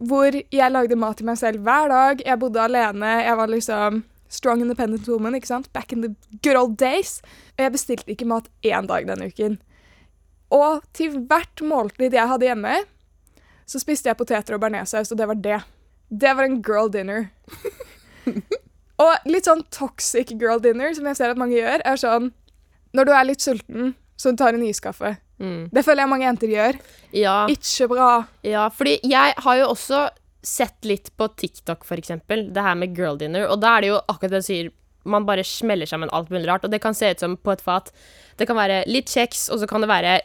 hvor 0.00 0.32
jeg 0.32 0.72
lagde 0.72 0.96
mat 0.96 1.18
til 1.20 1.28
meg 1.28 1.36
selv 1.40 1.64
hver 1.64 1.90
dag. 1.92 2.22
Jeg 2.24 2.40
bodde 2.40 2.62
alene. 2.62 3.10
Jeg 3.20 3.36
var 3.36 3.50
liksom 3.52 4.02
strong 4.32 4.62
independent 4.62 5.08
woman, 5.08 5.34
ikke 5.36 5.50
sant? 5.50 5.68
Back 5.72 5.92
in 5.92 6.04
the 6.04 6.14
good 6.44 6.56
old 6.56 6.78
days. 6.80 7.18
Og 7.58 7.66
jeg 7.66 7.74
bestilte 7.74 8.14
ikke 8.14 8.28
mat 8.30 8.48
én 8.64 8.88
dag 8.88 9.08
denne 9.08 9.28
uken. 9.28 9.58
Og 10.50 10.80
til 10.96 11.18
hvert 11.28 11.62
måltid 11.62 12.16
jeg 12.16 12.28
hadde 12.30 12.48
hjemme, 12.48 12.78
så 13.68 13.78
spiste 13.78 14.08
jeg 14.10 14.18
poteter 14.18 14.56
og 14.56 14.64
bearnéssaus, 14.64 15.12
og 15.12 15.20
det 15.20 15.28
var 15.30 15.38
det. 15.38 15.60
Det 16.10 16.32
var 16.36 16.48
en 16.48 16.62
girl 16.62 16.90
dinner. 16.90 17.28
Og 19.00 19.30
litt 19.30 19.48
sånn 19.48 19.64
toxic 19.72 20.34
girl 20.36 20.60
dinner, 20.62 20.92
som 20.96 21.08
jeg 21.08 21.18
ser 21.18 21.32
at 21.32 21.40
mange 21.40 21.58
gjør, 21.58 21.82
er 21.86 22.00
sånn 22.00 22.30
Når 22.96 23.06
du 23.06 23.12
er 23.14 23.26
litt 23.28 23.44
sulten, 23.44 23.92
så 24.18 24.32
tar 24.36 24.56
en 24.56 24.64
iskaffe. 24.66 25.14
Mm. 25.40 25.70
Det 25.72 25.84
føler 25.86 26.02
jeg 26.02 26.10
mange 26.10 26.26
jenter 26.26 26.50
gjør. 26.52 26.78
Ja. 27.16 27.36
Ikke 27.48 27.86
bra. 27.92 28.08
Ja, 28.44 28.66
fordi 28.74 28.98
jeg 29.06 29.36
har 29.44 29.60
jo 29.60 29.68
også 29.70 30.08
sett 30.44 30.88
litt 30.88 31.12
på 31.16 31.28
TikTok, 31.38 31.86
for 31.86 32.00
eksempel, 32.00 32.48
det 32.52 32.64
her 32.64 32.76
med 32.76 32.96
girl 32.96 33.16
dinner, 33.20 33.46
og 33.48 33.60
da 33.62 33.76
er 33.76 33.84
det 33.84 33.90
jo 33.92 34.00
akkurat 34.02 34.34
det 34.34 34.40
du 34.42 34.48
sier, 34.48 34.72
man 35.08 35.24
bare 35.28 35.44
smeller 35.46 35.88
sammen 35.88 36.10
alt 36.16 36.32
mulig 36.32 36.48
rart, 36.48 36.64
og 36.66 36.72
det 36.72 36.80
kan 36.82 36.96
se 36.96 37.12
ut 37.12 37.22
som 37.22 37.36
på 37.40 37.52
et 37.54 37.62
fat. 37.64 37.88
Det 38.40 38.48
kan 38.48 38.58
være 38.58 38.82
litt 38.88 39.12
kjeks, 39.12 39.46
og 39.52 39.62
så 39.62 39.68
kan 39.68 39.84
det 39.84 39.88
være 39.92 40.16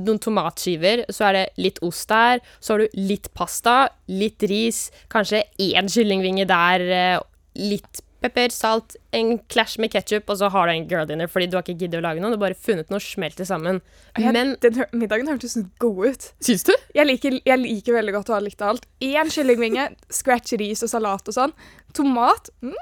noen 0.00 0.22
tomatskiver, 0.22 1.04
så 1.12 1.28
er 1.28 1.38
det 1.38 1.44
litt 1.60 1.78
ost 1.86 2.08
der, 2.10 2.42
så 2.58 2.74
har 2.74 2.82
du 2.82 2.98
litt 2.98 3.28
pasta, 3.34 3.76
litt 4.10 4.42
ris, 4.50 4.88
kanskje 5.12 5.44
én 5.68 5.90
kyllingvinge 5.90 6.48
der, 6.50 6.88
litt 6.88 7.30
litt 7.54 8.02
pepper, 8.24 8.52
salt, 8.54 8.96
en 9.14 9.34
clash 9.52 9.76
med 9.82 9.92
ketchup, 9.92 10.30
og 10.32 10.38
så 10.40 10.48
har 10.54 10.66
du 10.70 10.72
en 10.74 10.86
girl 10.90 11.06
dinner, 11.10 11.28
fordi 11.30 11.50
du 11.52 11.58
har 11.58 11.64
ikke 11.66 11.76
giddet 11.84 12.00
å 12.00 12.04
lage 12.06 12.22
noe, 12.24 12.32
du 12.32 12.38
har 12.38 12.44
bare 12.46 12.58
funnet 12.58 12.88
noe, 12.92 13.02
smelt 13.04 13.36
det 13.40 13.46
sammen. 13.50 13.82
Jeg, 14.16 14.32
Men, 14.34 14.54
den 14.64 14.80
hø- 14.80 14.88
middagen 14.96 15.28
hørtes 15.30 15.58
god 15.82 16.00
ut. 16.08 16.28
syns 16.44 16.64
du? 16.66 16.72
Jeg 16.96 17.06
liker, 17.10 17.38
jeg 17.44 17.60
liker 17.62 17.98
veldig 18.00 18.16
godt 18.16 18.32
å 18.32 18.38
ha 18.38 18.42
likt 18.44 18.64
alt. 18.64 18.86
Én 19.04 19.30
kyllingvinge, 19.34 19.90
scratch 20.10 20.56
ris 20.60 20.82
og 20.86 20.90
salat 20.96 21.28
og 21.28 21.36
sånn. 21.36 21.52
Tomat, 21.94 22.48
mm, 22.64 22.74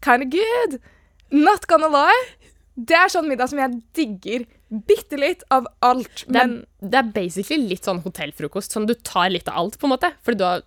kind 0.00 0.24
of 0.26 0.30
good. 0.34 0.80
Not 1.30 1.66
gonna 1.68 1.90
lie. 1.92 2.24
Det 2.78 2.94
er 2.96 3.10
sånn 3.12 3.26
middag 3.28 3.50
som 3.50 3.58
jeg 3.58 3.80
digger 3.98 4.46
bitte 4.88 5.18
litt 5.18 5.42
av 5.50 5.66
alt. 5.82 6.24
Det 6.28 6.40
er, 6.40 6.52
det 6.80 6.98
er 7.00 7.12
basically 7.14 7.68
litt 7.72 7.84
sånn 7.88 8.00
hotellfrokost. 8.04 8.72
Sånn 8.76 8.86
du 8.86 8.94
tar 8.94 9.28
litt 9.34 9.48
av 9.50 9.56
alt, 9.64 9.78
på 9.80 9.88
en 9.88 9.92
måte. 9.96 10.12
Fordi 10.24 10.38
du 10.38 10.44
har 10.46 10.62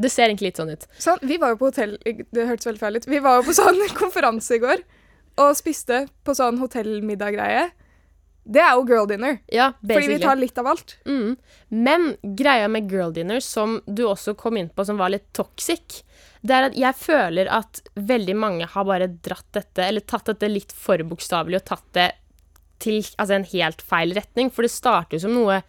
Det 0.00 0.10
ser 0.12 0.28
egentlig 0.28 0.52
litt 0.52 0.60
sånn 0.62 0.72
ut. 0.72 0.86
sånn, 1.02 1.20
vi 1.26 1.36
var 1.40 1.54
jo 1.54 1.60
på 1.60 1.68
hotell 1.68 1.98
Det 2.04 2.46
hørtes 2.48 2.68
veldig 2.70 2.80
feil 2.80 2.96
ut. 2.96 3.08
Vi 3.10 3.20
var 3.24 3.40
jo 3.40 3.46
på 3.50 3.56
sånn 3.58 3.80
konferanse 4.00 4.56
i 4.56 4.62
går 4.62 4.82
og 5.40 5.54
spiste 5.56 6.04
på 6.26 6.34
sånn 6.36 6.58
hotellmiddag-greie. 6.60 7.70
Det 8.50 8.60
er 8.60 8.74
jo 8.74 8.84
girl 8.88 9.06
dinner. 9.08 9.38
Ja, 9.52 9.70
Fordi 9.78 10.08
vi 10.10 10.18
tar 10.20 10.38
litt 10.40 10.58
av 10.58 10.66
alt. 10.72 10.96
mm. 11.06 11.36
Men 11.68 12.16
greia 12.36 12.68
med 12.68 12.90
girl 12.90 13.12
dinner, 13.14 13.40
som 13.40 13.78
du 13.86 14.02
også 14.08 14.34
kom 14.34 14.56
inn 14.58 14.70
på, 14.74 14.84
som 14.84 14.98
var 14.98 15.12
litt 15.12 15.28
toxic, 15.36 16.00
det 16.42 16.56
er 16.56 16.68
at 16.70 16.78
jeg 16.78 16.96
føler 16.98 17.50
at 17.52 17.82
veldig 17.94 18.36
mange 18.36 18.66
har 18.72 18.86
bare 18.88 19.06
dratt 19.06 19.46
dette, 19.54 19.84
eller 19.84 20.00
tatt 20.00 20.32
dette 20.32 20.48
litt 20.48 20.72
for 20.72 20.98
bokstavelig, 21.06 21.60
og 21.60 21.68
tatt 21.68 21.86
det 21.94 22.08
til 22.80 23.02
altså, 23.20 23.36
en 23.36 23.48
helt 23.52 23.84
feil 23.84 24.16
retning. 24.16 24.50
For 24.50 24.66
det 24.66 24.72
starter 24.72 25.18
jo 25.18 25.26
som 25.26 25.36
noe 25.36 25.60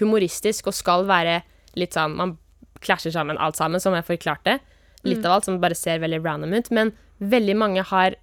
humoristisk 0.00 0.70
og 0.70 0.76
skal 0.78 1.04
være 1.08 1.42
litt 1.78 1.94
sånn 1.94 2.16
Man 2.16 2.38
klasjer 2.84 3.14
sammen 3.14 3.38
alt 3.38 3.60
sammen, 3.60 3.80
som 3.82 3.94
jeg 3.96 4.08
forklarte. 4.08 4.58
Litt 5.06 5.24
av 5.24 5.38
alt 5.38 5.48
som 5.48 5.60
bare 5.60 5.76
ser 5.78 6.02
veldig 6.02 6.20
random 6.24 6.52
ut. 6.52 6.70
Men 6.74 6.92
veldig 7.20 7.56
mange 7.56 7.84
har 7.88 8.16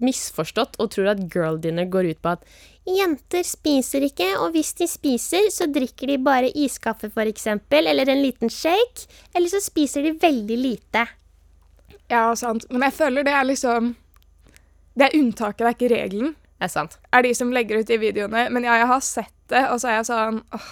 misforstått 0.00 0.78
og 0.78 0.92
tror 0.94 1.12
at 1.12 1.22
girl 1.34 1.58
dinner 1.60 1.88
går 1.90 2.12
ut 2.12 2.20
på 2.22 2.34
at 2.36 2.44
jenter 2.88 3.44
spiser 3.44 4.06
ikke, 4.06 4.28
og 4.40 4.54
hvis 4.54 4.72
de 4.78 4.86
spiser, 4.88 5.48
så 5.52 5.66
drikker 5.68 6.12
de 6.12 6.18
bare 6.22 6.52
iskaffe, 6.56 7.10
eksempel, 7.26 7.90
eller 7.90 8.08
en 8.08 8.22
liten 8.22 8.48
shake, 8.52 9.08
eller 9.34 9.50
så 9.52 9.60
spiser 9.60 10.06
de 10.06 10.14
veldig 10.22 10.58
lite. 10.58 11.04
Ja, 12.08 12.30
sant. 12.38 12.64
Men 12.70 12.86
jeg 12.86 12.96
føler 12.96 13.26
det 13.26 13.34
er 13.36 13.44
liksom 13.44 13.94
Det 14.98 15.06
er 15.06 15.18
unntaket, 15.18 15.58
det 15.58 15.66
er 15.66 15.74
ikke 15.76 15.94
regelen. 15.94 16.30
Det 16.58 16.66
er 16.66 16.70
sant. 16.72 16.96
Er 17.14 17.22
de 17.22 17.34
som 17.36 17.52
legger 17.54 17.78
ut 17.78 17.86
de 17.86 17.98
videoene. 18.02 18.48
Men 18.50 18.64
ja, 18.66 18.80
jeg 18.80 18.88
har 18.90 19.02
sett 19.04 19.34
det, 19.52 19.60
og 19.70 19.78
så 19.78 19.92
er 19.92 20.00
jeg 20.00 20.08
sånn 20.08 20.40
åh. 20.56 20.70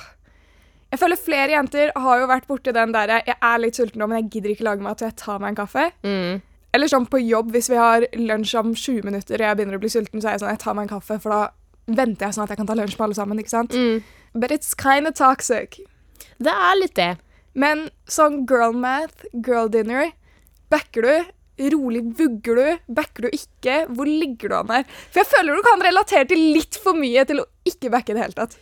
Jeg 0.93 1.01
føler 1.03 1.19
flere 1.19 1.51
jenter 1.51 1.91
har 1.99 2.21
jo 2.21 2.29
vært 2.31 2.47
borti 2.47 2.73
den 2.73 2.93
derre 2.95 3.19
Jeg 3.27 3.35
er 3.35 3.59
litt 3.59 3.79
sulten 3.79 3.99
nå, 4.01 4.07
men 4.07 4.21
jeg 4.21 4.31
gidder 4.37 4.53
ikke 4.53 4.69
lage 4.69 4.87
mat, 4.87 5.01
så 5.03 5.09
jeg 5.09 5.19
tar 5.19 5.41
meg 5.43 5.53
en 5.53 5.59
kaffe. 5.59 5.89
Mm. 6.07 6.43
Eller 6.77 6.93
sånn 6.93 7.09
på 7.11 7.21
jobb, 7.23 7.51
hvis 7.55 7.71
vi 7.73 7.79
har 7.81 8.07
lunsj 8.21 8.55
om 8.61 8.73
20 8.75 9.07
minutter 9.09 9.41
og 9.41 9.49
jeg 9.49 9.59
begynner 9.59 9.79
å 9.79 9.83
bli 9.83 9.93
sulten, 9.93 10.23
så 10.23 10.31
er 10.31 10.37
jeg 10.37 10.45
sånn 10.45 10.55
Jeg 10.55 10.63
tar 10.63 10.77
meg 10.79 10.87
en 10.87 10.95
kaffe, 10.95 11.19
for 11.23 11.35
da 11.35 11.97
venter 11.97 12.27
jeg 12.29 12.37
sånn 12.37 12.47
at 12.47 12.53
jeg 12.53 12.61
kan 12.61 12.69
ta 12.69 12.77
lunsj 12.79 12.97
med 12.99 13.07
alle 13.07 13.19
sammen, 13.19 13.41
ikke 13.43 13.55
sant? 13.55 13.77
Mm. 13.77 14.03
But 14.37 14.53
it's 14.53 14.75
kind 14.79 15.09
of 15.09 15.17
toxic. 15.19 15.81
Det 16.43 16.53
er 16.53 16.77
litt 16.79 16.97
det. 16.99 17.15
Men 17.57 17.89
sånn 18.13 18.45
girl 18.49 18.77
math, 18.77 19.25
girl 19.33 19.71
dinner 19.73 20.13
Backer 20.69 21.07
du? 21.07 21.33
Rolig 21.73 22.03
vugger 22.19 22.59
du? 22.59 22.67
Backer 22.93 23.27
du 23.27 23.29
ikke? 23.33 23.87
Hvor 23.89 24.09
ligger 24.09 24.51
du 24.51 24.57
an 24.59 24.73
der? 24.73 24.89
For 25.09 25.23
jeg 25.23 25.31
føler 25.31 25.57
du 25.57 25.65
kan 25.65 25.85
relatere 25.87 26.29
til 26.29 26.43
litt 26.57 26.77
for 26.83 26.99
mye 26.99 27.23
til 27.29 27.41
å 27.41 27.47
ikke 27.67 27.93
backe 27.95 28.13
i 28.13 28.19
det 28.19 28.25
hele 28.27 28.37
tatt. 28.37 28.59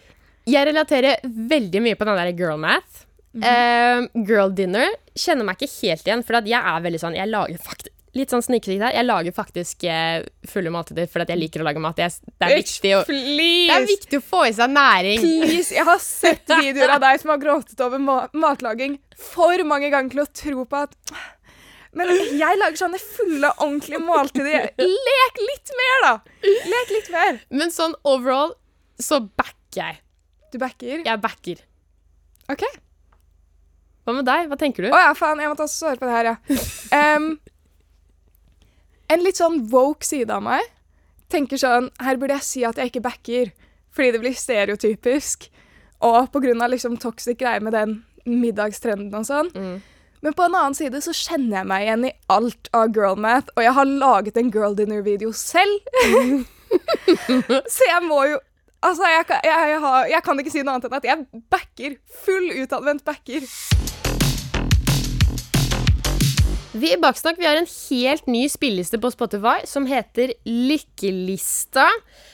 Jeg 0.50 0.68
relaterer 0.68 1.24
veldig 1.24 1.80
mye 1.84 1.96
på 1.98 2.06
den 2.08 2.20
der 2.20 2.32
girl 2.36 2.60
math. 2.60 3.04
Eh, 3.34 4.04
girl 4.28 4.52
dinner 4.54 4.92
kjenner 5.18 5.46
meg 5.46 5.58
ikke 5.58 5.88
helt 5.88 6.06
igjen, 6.06 6.22
for 6.26 6.38
at 6.38 6.46
jeg 6.46 6.60
er 6.70 6.82
veldig 6.84 7.00
sånn 7.02 7.16
Jeg 7.18 7.26
lager 7.32 7.58
faktisk 7.58 7.90
Litt 8.14 8.30
sånn 8.30 8.44
snikskritt 8.46 8.78
her. 8.78 8.92
Jeg 8.94 9.08
lager 9.08 9.34
faktisk 9.34 9.82
eh, 9.90 10.22
fulle 10.46 10.70
måltider 10.70 11.08
fordi 11.10 11.34
jeg 11.34 11.40
liker 11.40 11.64
å 11.64 11.66
lage 11.66 11.80
mat. 11.82 11.98
Jeg, 11.98 12.14
det, 12.30 12.46
er 12.46 12.60
viktig 12.60 12.92
å, 12.94 13.00
det 13.10 13.74
er 13.74 13.86
viktig 13.88 14.20
å 14.20 14.22
få 14.22 14.44
i 14.46 14.52
seg 14.54 14.70
næring. 14.70 15.18
Please! 15.18 15.74
Jeg 15.74 15.86
har 15.88 15.98
sett 15.98 16.52
videoer 16.62 16.94
av 16.94 17.02
deg 17.02 17.18
som 17.18 17.32
har 17.34 17.40
gråtet 17.42 17.82
over 17.82 17.98
ma 17.98 18.20
matlaging 18.38 19.00
for 19.18 19.66
mange 19.66 19.90
ganger 19.90 20.14
til 20.14 20.22
å 20.22 20.28
tro 20.30 20.68
på 20.70 20.84
at 20.84 20.94
Men 21.98 22.14
jeg 22.38 22.60
lager 22.60 22.84
sånne 22.84 23.02
fulle, 23.02 23.50
ordentlige 23.56 24.02
måltider. 24.06 24.70
Lek 24.78 25.42
litt 25.48 25.74
mer, 25.82 26.06
da! 26.06 26.14
Lek 26.70 26.94
litt 26.94 27.10
mer. 27.18 27.42
Men 27.50 27.74
sånn 27.74 27.98
overall 28.06 28.54
så 29.02 29.24
backer 29.26 29.80
jeg. 29.88 30.03
Du 30.54 30.60
backer? 30.62 31.00
Jeg 31.02 31.18
backer. 31.18 31.62
OK. 32.52 32.62
Hva 34.06 34.12
med 34.14 34.26
deg? 34.28 34.46
Hva 34.46 34.58
tenker 34.60 34.86
du? 34.86 34.92
Å 34.94 35.00
ja, 35.08 35.10
faen. 35.18 35.40
Jeg 35.42 35.50
måtte 35.50 35.64
også 35.66 35.80
svare 35.80 35.98
på 35.98 36.06
det 36.06 36.14
her, 36.14 36.30
ja. 36.30 36.36
Um, 36.94 37.24
en 39.10 39.24
litt 39.24 39.40
sånn 39.40 39.64
woke 39.72 40.06
side 40.06 40.30
av 40.30 40.44
meg 40.46 40.62
tenker 41.32 41.58
sånn 41.58 41.88
Her 41.98 42.20
burde 42.20 42.36
jeg 42.36 42.46
si 42.46 42.62
at 42.66 42.78
jeg 42.78 42.92
ikke 42.92 43.02
backer, 43.02 43.50
fordi 43.90 44.12
det 44.14 44.20
blir 44.22 44.36
stereotypisk. 44.38 45.48
Og 46.06 46.30
på 46.30 46.44
grunn 46.44 46.62
av 46.62 46.70
liksom 46.70 47.00
toxic 47.02 47.40
greier 47.40 47.64
med 47.64 47.74
den 47.74 47.98
middagstrenden 48.22 49.10
og 49.18 49.26
sånn. 49.26 49.50
Mm. 49.58 49.76
Men 50.22 50.38
på 50.38 50.46
en 50.46 50.54
annen 50.54 50.78
side 50.78 51.02
så 51.02 51.12
kjenner 51.16 51.58
jeg 51.58 51.70
meg 51.72 51.88
igjen 51.88 52.08
i 52.12 52.16
alt 52.32 52.70
av 52.76 52.94
girlmath, 52.94 53.50
og 53.58 53.66
jeg 53.66 53.74
har 53.76 53.90
laget 53.90 54.38
en 54.38 54.54
girl 54.54 54.78
dinner-video 54.78 55.34
selv. 55.34 55.82
så 57.74 57.90
jeg 57.90 58.02
må 58.06 58.22
jo 58.30 58.38
Altså, 58.84 59.06
jeg, 59.08 59.24
jeg, 59.44 59.68
jeg, 59.70 59.80
har, 59.80 60.06
jeg 60.12 60.22
kan 60.24 60.40
ikke 60.40 60.52
si 60.52 60.60
noe 60.60 60.76
annet 60.76 60.90
enn 60.90 60.98
at 60.98 61.06
jeg 61.08 61.42
backer. 61.52 61.96
Full 62.26 62.50
utadvendt 62.60 63.04
backer. 63.06 63.46
Vi 66.74 66.88
i 66.90 66.98
Baksnakk 66.98 67.38
har 67.38 67.56
en 67.56 67.68
helt 67.70 68.26
ny 68.26 68.42
spilleliste 68.50 68.98
på 69.00 69.08
Spotify 69.14 69.62
som 69.70 69.86
heter 69.86 70.32
Lykkelista. 70.44 71.86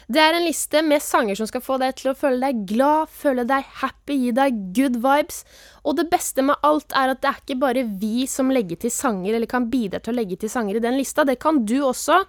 Det 0.09 0.23
er 0.25 0.39
en 0.39 0.47
liste 0.47 0.81
med 0.83 1.05
sanger 1.05 1.37
som 1.39 1.47
skal 1.47 1.63
få 1.63 1.77
deg 1.83 1.99
til 2.01 2.11
å 2.11 2.17
føle 2.17 2.41
deg 2.49 2.63
glad, 2.73 3.13
føle 3.13 3.45
deg 3.47 3.69
happy, 3.83 4.17
gi 4.17 4.33
deg 4.35 4.63
good 4.75 4.97
vibes. 5.05 5.43
Og 5.85 6.01
det 6.01 6.09
beste 6.11 6.43
med 6.49 6.59
alt 6.67 6.97
er 6.97 7.13
at 7.13 7.21
det 7.21 7.31
er 7.31 7.43
ikke 7.45 7.59
bare 7.63 7.85
vi 8.01 8.25
som 8.33 8.51
legger 8.51 8.81
til 8.81 8.95
sanger, 8.95 9.37
eller 9.37 9.51
kan 9.51 9.69
bidra 9.71 10.01
til 10.01 10.17
å 10.17 10.19
legge 10.19 10.41
til 10.41 10.51
sanger 10.51 10.81
i 10.81 10.83
den 10.89 10.99
lista. 10.99 11.29
Det 11.29 11.39
kan 11.39 11.61
du 11.69 11.77
også. 11.85 12.25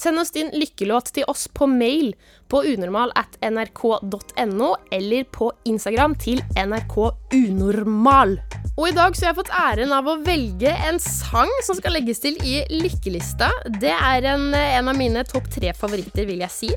Send 0.00 0.18
oss 0.18 0.30
din 0.32 0.48
lykkelåt 0.56 1.10
til 1.12 1.26
oss 1.28 1.42
på 1.52 1.66
mail 1.68 2.14
på 2.48 2.62
unormal 2.64 3.10
at 3.20 3.34
nrk.no, 3.44 4.68
eller 4.96 5.26
på 5.28 5.50
Instagram 5.68 6.14
til 6.16 6.40
nrkunormal. 6.56 8.32
Og 8.78 8.88
i 8.88 8.94
dag 8.96 9.16
så 9.16 9.26
har 9.26 9.34
jeg 9.34 9.38
fått 9.42 9.52
æren 9.60 9.92
av 9.92 10.08
å 10.08 10.16
velge 10.24 10.72
en 10.88 10.96
sang 11.04 11.52
som 11.66 11.76
skal 11.76 11.98
legges 11.98 12.22
til 12.24 12.38
i 12.40 12.62
lykkelista. 12.72 13.50
Det 13.76 13.92
er 13.92 14.30
en, 14.32 14.54
en 14.56 14.88
av 14.88 14.96
mine 14.96 15.24
topp 15.28 15.50
tre 15.52 15.74
favoritter, 15.76 16.24
vil 16.30 16.40
jeg 16.46 16.54
si. 16.54 16.72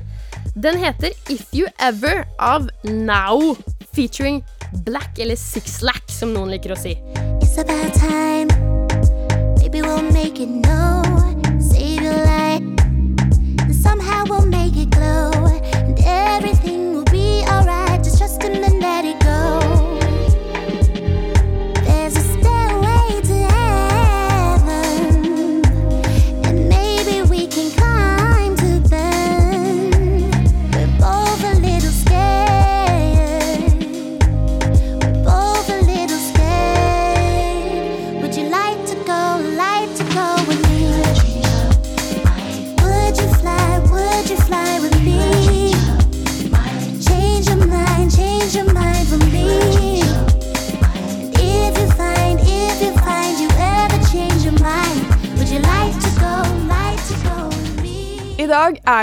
Den 0.52 0.76
heter 0.84 1.16
If 1.32 1.48
You 1.56 1.72
Ever 1.80 2.26
av 2.36 2.68
Now, 2.84 3.54
featuring 3.96 4.42
Black, 4.84 5.16
eller 5.16 5.40
Six 5.40 5.80
Lack, 5.80 6.04
som 6.12 6.36
noen 6.36 6.52
liker 6.52 6.76
å 6.76 6.78
si. 6.78 6.98
It's 7.40 7.56
about 7.56 7.96
time. 7.96 8.52
Maybe 9.56 9.80
we'll 9.80 10.12
make 10.12 10.42
it 10.44 10.50
know. 10.50 11.33
Somehow 13.84 14.24
we'll 14.30 14.46
make 14.46 14.76
it 14.76 14.90
glow. 14.90 15.30
And 15.74 15.98
everything 16.00 16.83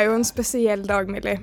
er 0.02 0.10
jo 0.10 0.18
en 0.18 0.28
spesiell 0.28 0.86
dag, 0.88 1.10
Millie. 1.12 1.40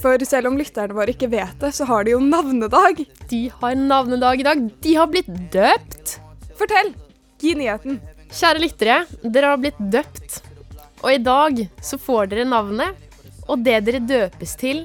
For 0.00 0.20
selv 0.26 0.50
om 0.50 0.58
lytterne 0.58 0.96
våre 0.96 1.14
ikke 1.14 1.30
vet 1.32 1.56
det, 1.62 1.70
så 1.76 1.86
har 1.88 2.04
de 2.04 2.14
jo 2.14 2.22
navnedag. 2.22 3.04
De 3.30 3.42
har 3.60 3.76
navnedag 3.78 4.42
i 4.42 4.46
dag. 4.46 4.64
De 4.84 4.94
har 4.98 5.10
blitt 5.10 5.30
døpt. 5.54 6.18
Fortell! 6.58 6.92
Gi 7.40 7.54
nyheten. 7.58 8.00
Kjære 8.34 8.62
lyttere, 8.62 8.98
dere 9.22 9.52
har 9.52 9.60
blitt 9.62 9.80
døpt. 9.92 10.40
Og 11.04 11.10
i 11.12 11.20
dag 11.22 11.60
så 11.84 11.98
får 12.00 12.32
dere 12.32 12.46
navnet, 12.48 12.96
og 13.44 13.60
det 13.64 13.82
dere 13.86 14.00
døpes 14.02 14.54
til, 14.60 14.84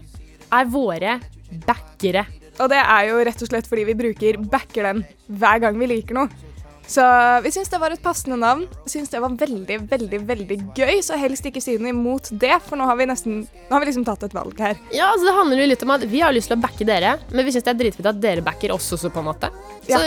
er 0.52 0.70
våre 0.70 1.18
backere. 1.66 2.26
Og 2.60 2.68
det 2.72 2.80
er 2.82 3.08
jo 3.08 3.22
rett 3.24 3.44
og 3.46 3.50
slett 3.50 3.70
fordi 3.70 3.86
vi 3.88 3.98
bruker 3.98 4.40
backer 4.52 4.90
den 4.90 5.04
hver 5.40 5.62
gang 5.64 5.80
vi 5.80 5.88
liker 5.94 6.18
noe. 6.18 6.49
Så 6.90 7.04
vi 7.46 7.52
syns 7.54 7.70
det 7.70 7.78
var 7.82 7.94
et 7.94 8.02
passende 8.02 8.38
navn. 8.42 8.64
Vi 8.88 8.90
syns 8.96 9.12
det 9.14 9.20
var 9.22 9.36
veldig, 9.38 9.76
veldig 9.92 10.20
veldig 10.26 10.58
gøy, 10.78 10.96
så 11.06 11.20
helst 11.22 11.46
ikke 11.46 11.62
si 11.62 11.76
noe 11.78 11.92
imot 11.94 12.32
det, 12.42 12.56
for 12.66 12.80
nå 12.82 12.88
har 12.90 12.98
vi 12.98 13.06
nesten 13.12 13.44
Nå 13.46 13.76
har 13.76 13.84
vi 13.84 13.92
liksom 13.92 14.08
tatt 14.08 14.26
et 14.26 14.34
valg 14.34 14.58
her. 14.58 14.80
Ja, 14.96 15.12
altså 15.14 15.28
Det 15.30 15.36
handler 15.38 15.62
jo 15.62 15.70
litt 15.70 15.86
om 15.86 15.94
at 15.94 16.08
vi 16.10 16.24
har 16.26 16.34
lyst 16.34 16.50
til 16.50 16.58
å 16.58 16.64
backe 16.64 16.88
dere, 16.90 17.18
men 17.30 17.46
vi 17.46 17.54
syns 17.54 17.68
det 17.70 17.76
er 17.76 17.80
dritfint 17.84 18.10
at 18.10 18.20
dere 18.24 18.42
backer 18.46 18.74
oss 18.74 18.90
også, 18.98 19.14
på 19.14 19.22
en 19.22 19.30
måte. 19.30 19.52
Så 19.86 19.94
Ja. 19.94 20.02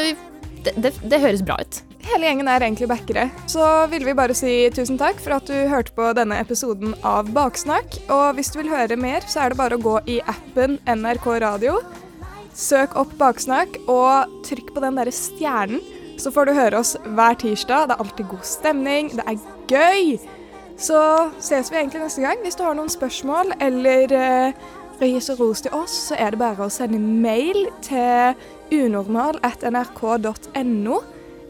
det, 0.67 0.75
det, 0.83 0.93
det 1.07 1.23
høres 1.23 1.47
bra 1.47 1.61
ut. 1.63 1.81
Hele 2.03 2.27
gjengen 2.27 2.49
er 2.51 2.65
egentlig 2.67 2.89
backere. 2.91 3.29
Så 3.47 3.63
ville 3.93 4.09
vi 4.11 4.17
bare 4.19 4.35
si 4.35 4.53
tusen 4.75 4.99
takk 4.99 5.21
for 5.23 5.37
at 5.39 5.47
du 5.47 5.55
hørte 5.71 5.95
på 5.95 6.09
denne 6.19 6.41
episoden 6.43 6.97
av 7.07 7.31
Baksnakk. 7.31 7.95
Og 8.11 8.35
hvis 8.35 8.51
du 8.51 8.59
vil 8.59 8.73
høre 8.75 8.99
mer, 8.99 9.23
så 9.31 9.45
er 9.45 9.55
det 9.55 9.61
bare 9.63 9.79
å 9.79 9.83
gå 9.87 10.01
i 10.11 10.19
appen 10.27 10.81
NRK 10.91 11.29
Radio. 11.47 11.79
Søk 12.59 12.97
opp 12.99 13.15
Baksnakk 13.21 13.79
og 13.87 14.35
trykk 14.45 14.75
på 14.75 14.83
den 14.83 14.99
derre 14.99 15.15
stjernen, 15.15 15.79
så 16.23 16.31
får 16.31 16.47
du 16.47 16.53
høre 16.55 16.79
oss 16.79 16.95
hver 17.03 17.35
tirsdag. 17.43 17.89
Det 17.89 17.95
er 17.97 18.03
alltid 18.05 18.27
god 18.31 18.47
stemning, 18.47 19.11
det 19.17 19.25
er 19.27 19.37
gøy. 19.71 20.19
Så 20.79 21.31
ses 21.43 21.73
vi 21.73 21.77
egentlig 21.81 22.01
neste 22.03 22.21
gang. 22.23 22.39
Hvis 22.43 22.57
du 22.59 22.65
har 22.67 22.75
noen 22.79 22.91
spørsmål 22.93 23.47
eller 23.61 24.13
eh, 24.17 24.53
ris 25.03 25.31
og 25.35 25.41
ros 25.43 25.61
til 25.65 25.73
oss, 25.77 25.95
så 26.09 26.15
er 26.19 26.29
det 26.33 26.43
bare 26.43 26.67
å 26.67 26.71
sende 26.73 26.99
mail 26.99 27.61
til 27.85 28.35
unormal.nrk.no, 28.73 30.97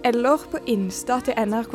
eller 0.05 0.39
på 0.51 0.59
Insta 0.67 1.21
til 1.23 1.35
NRK 1.39 1.75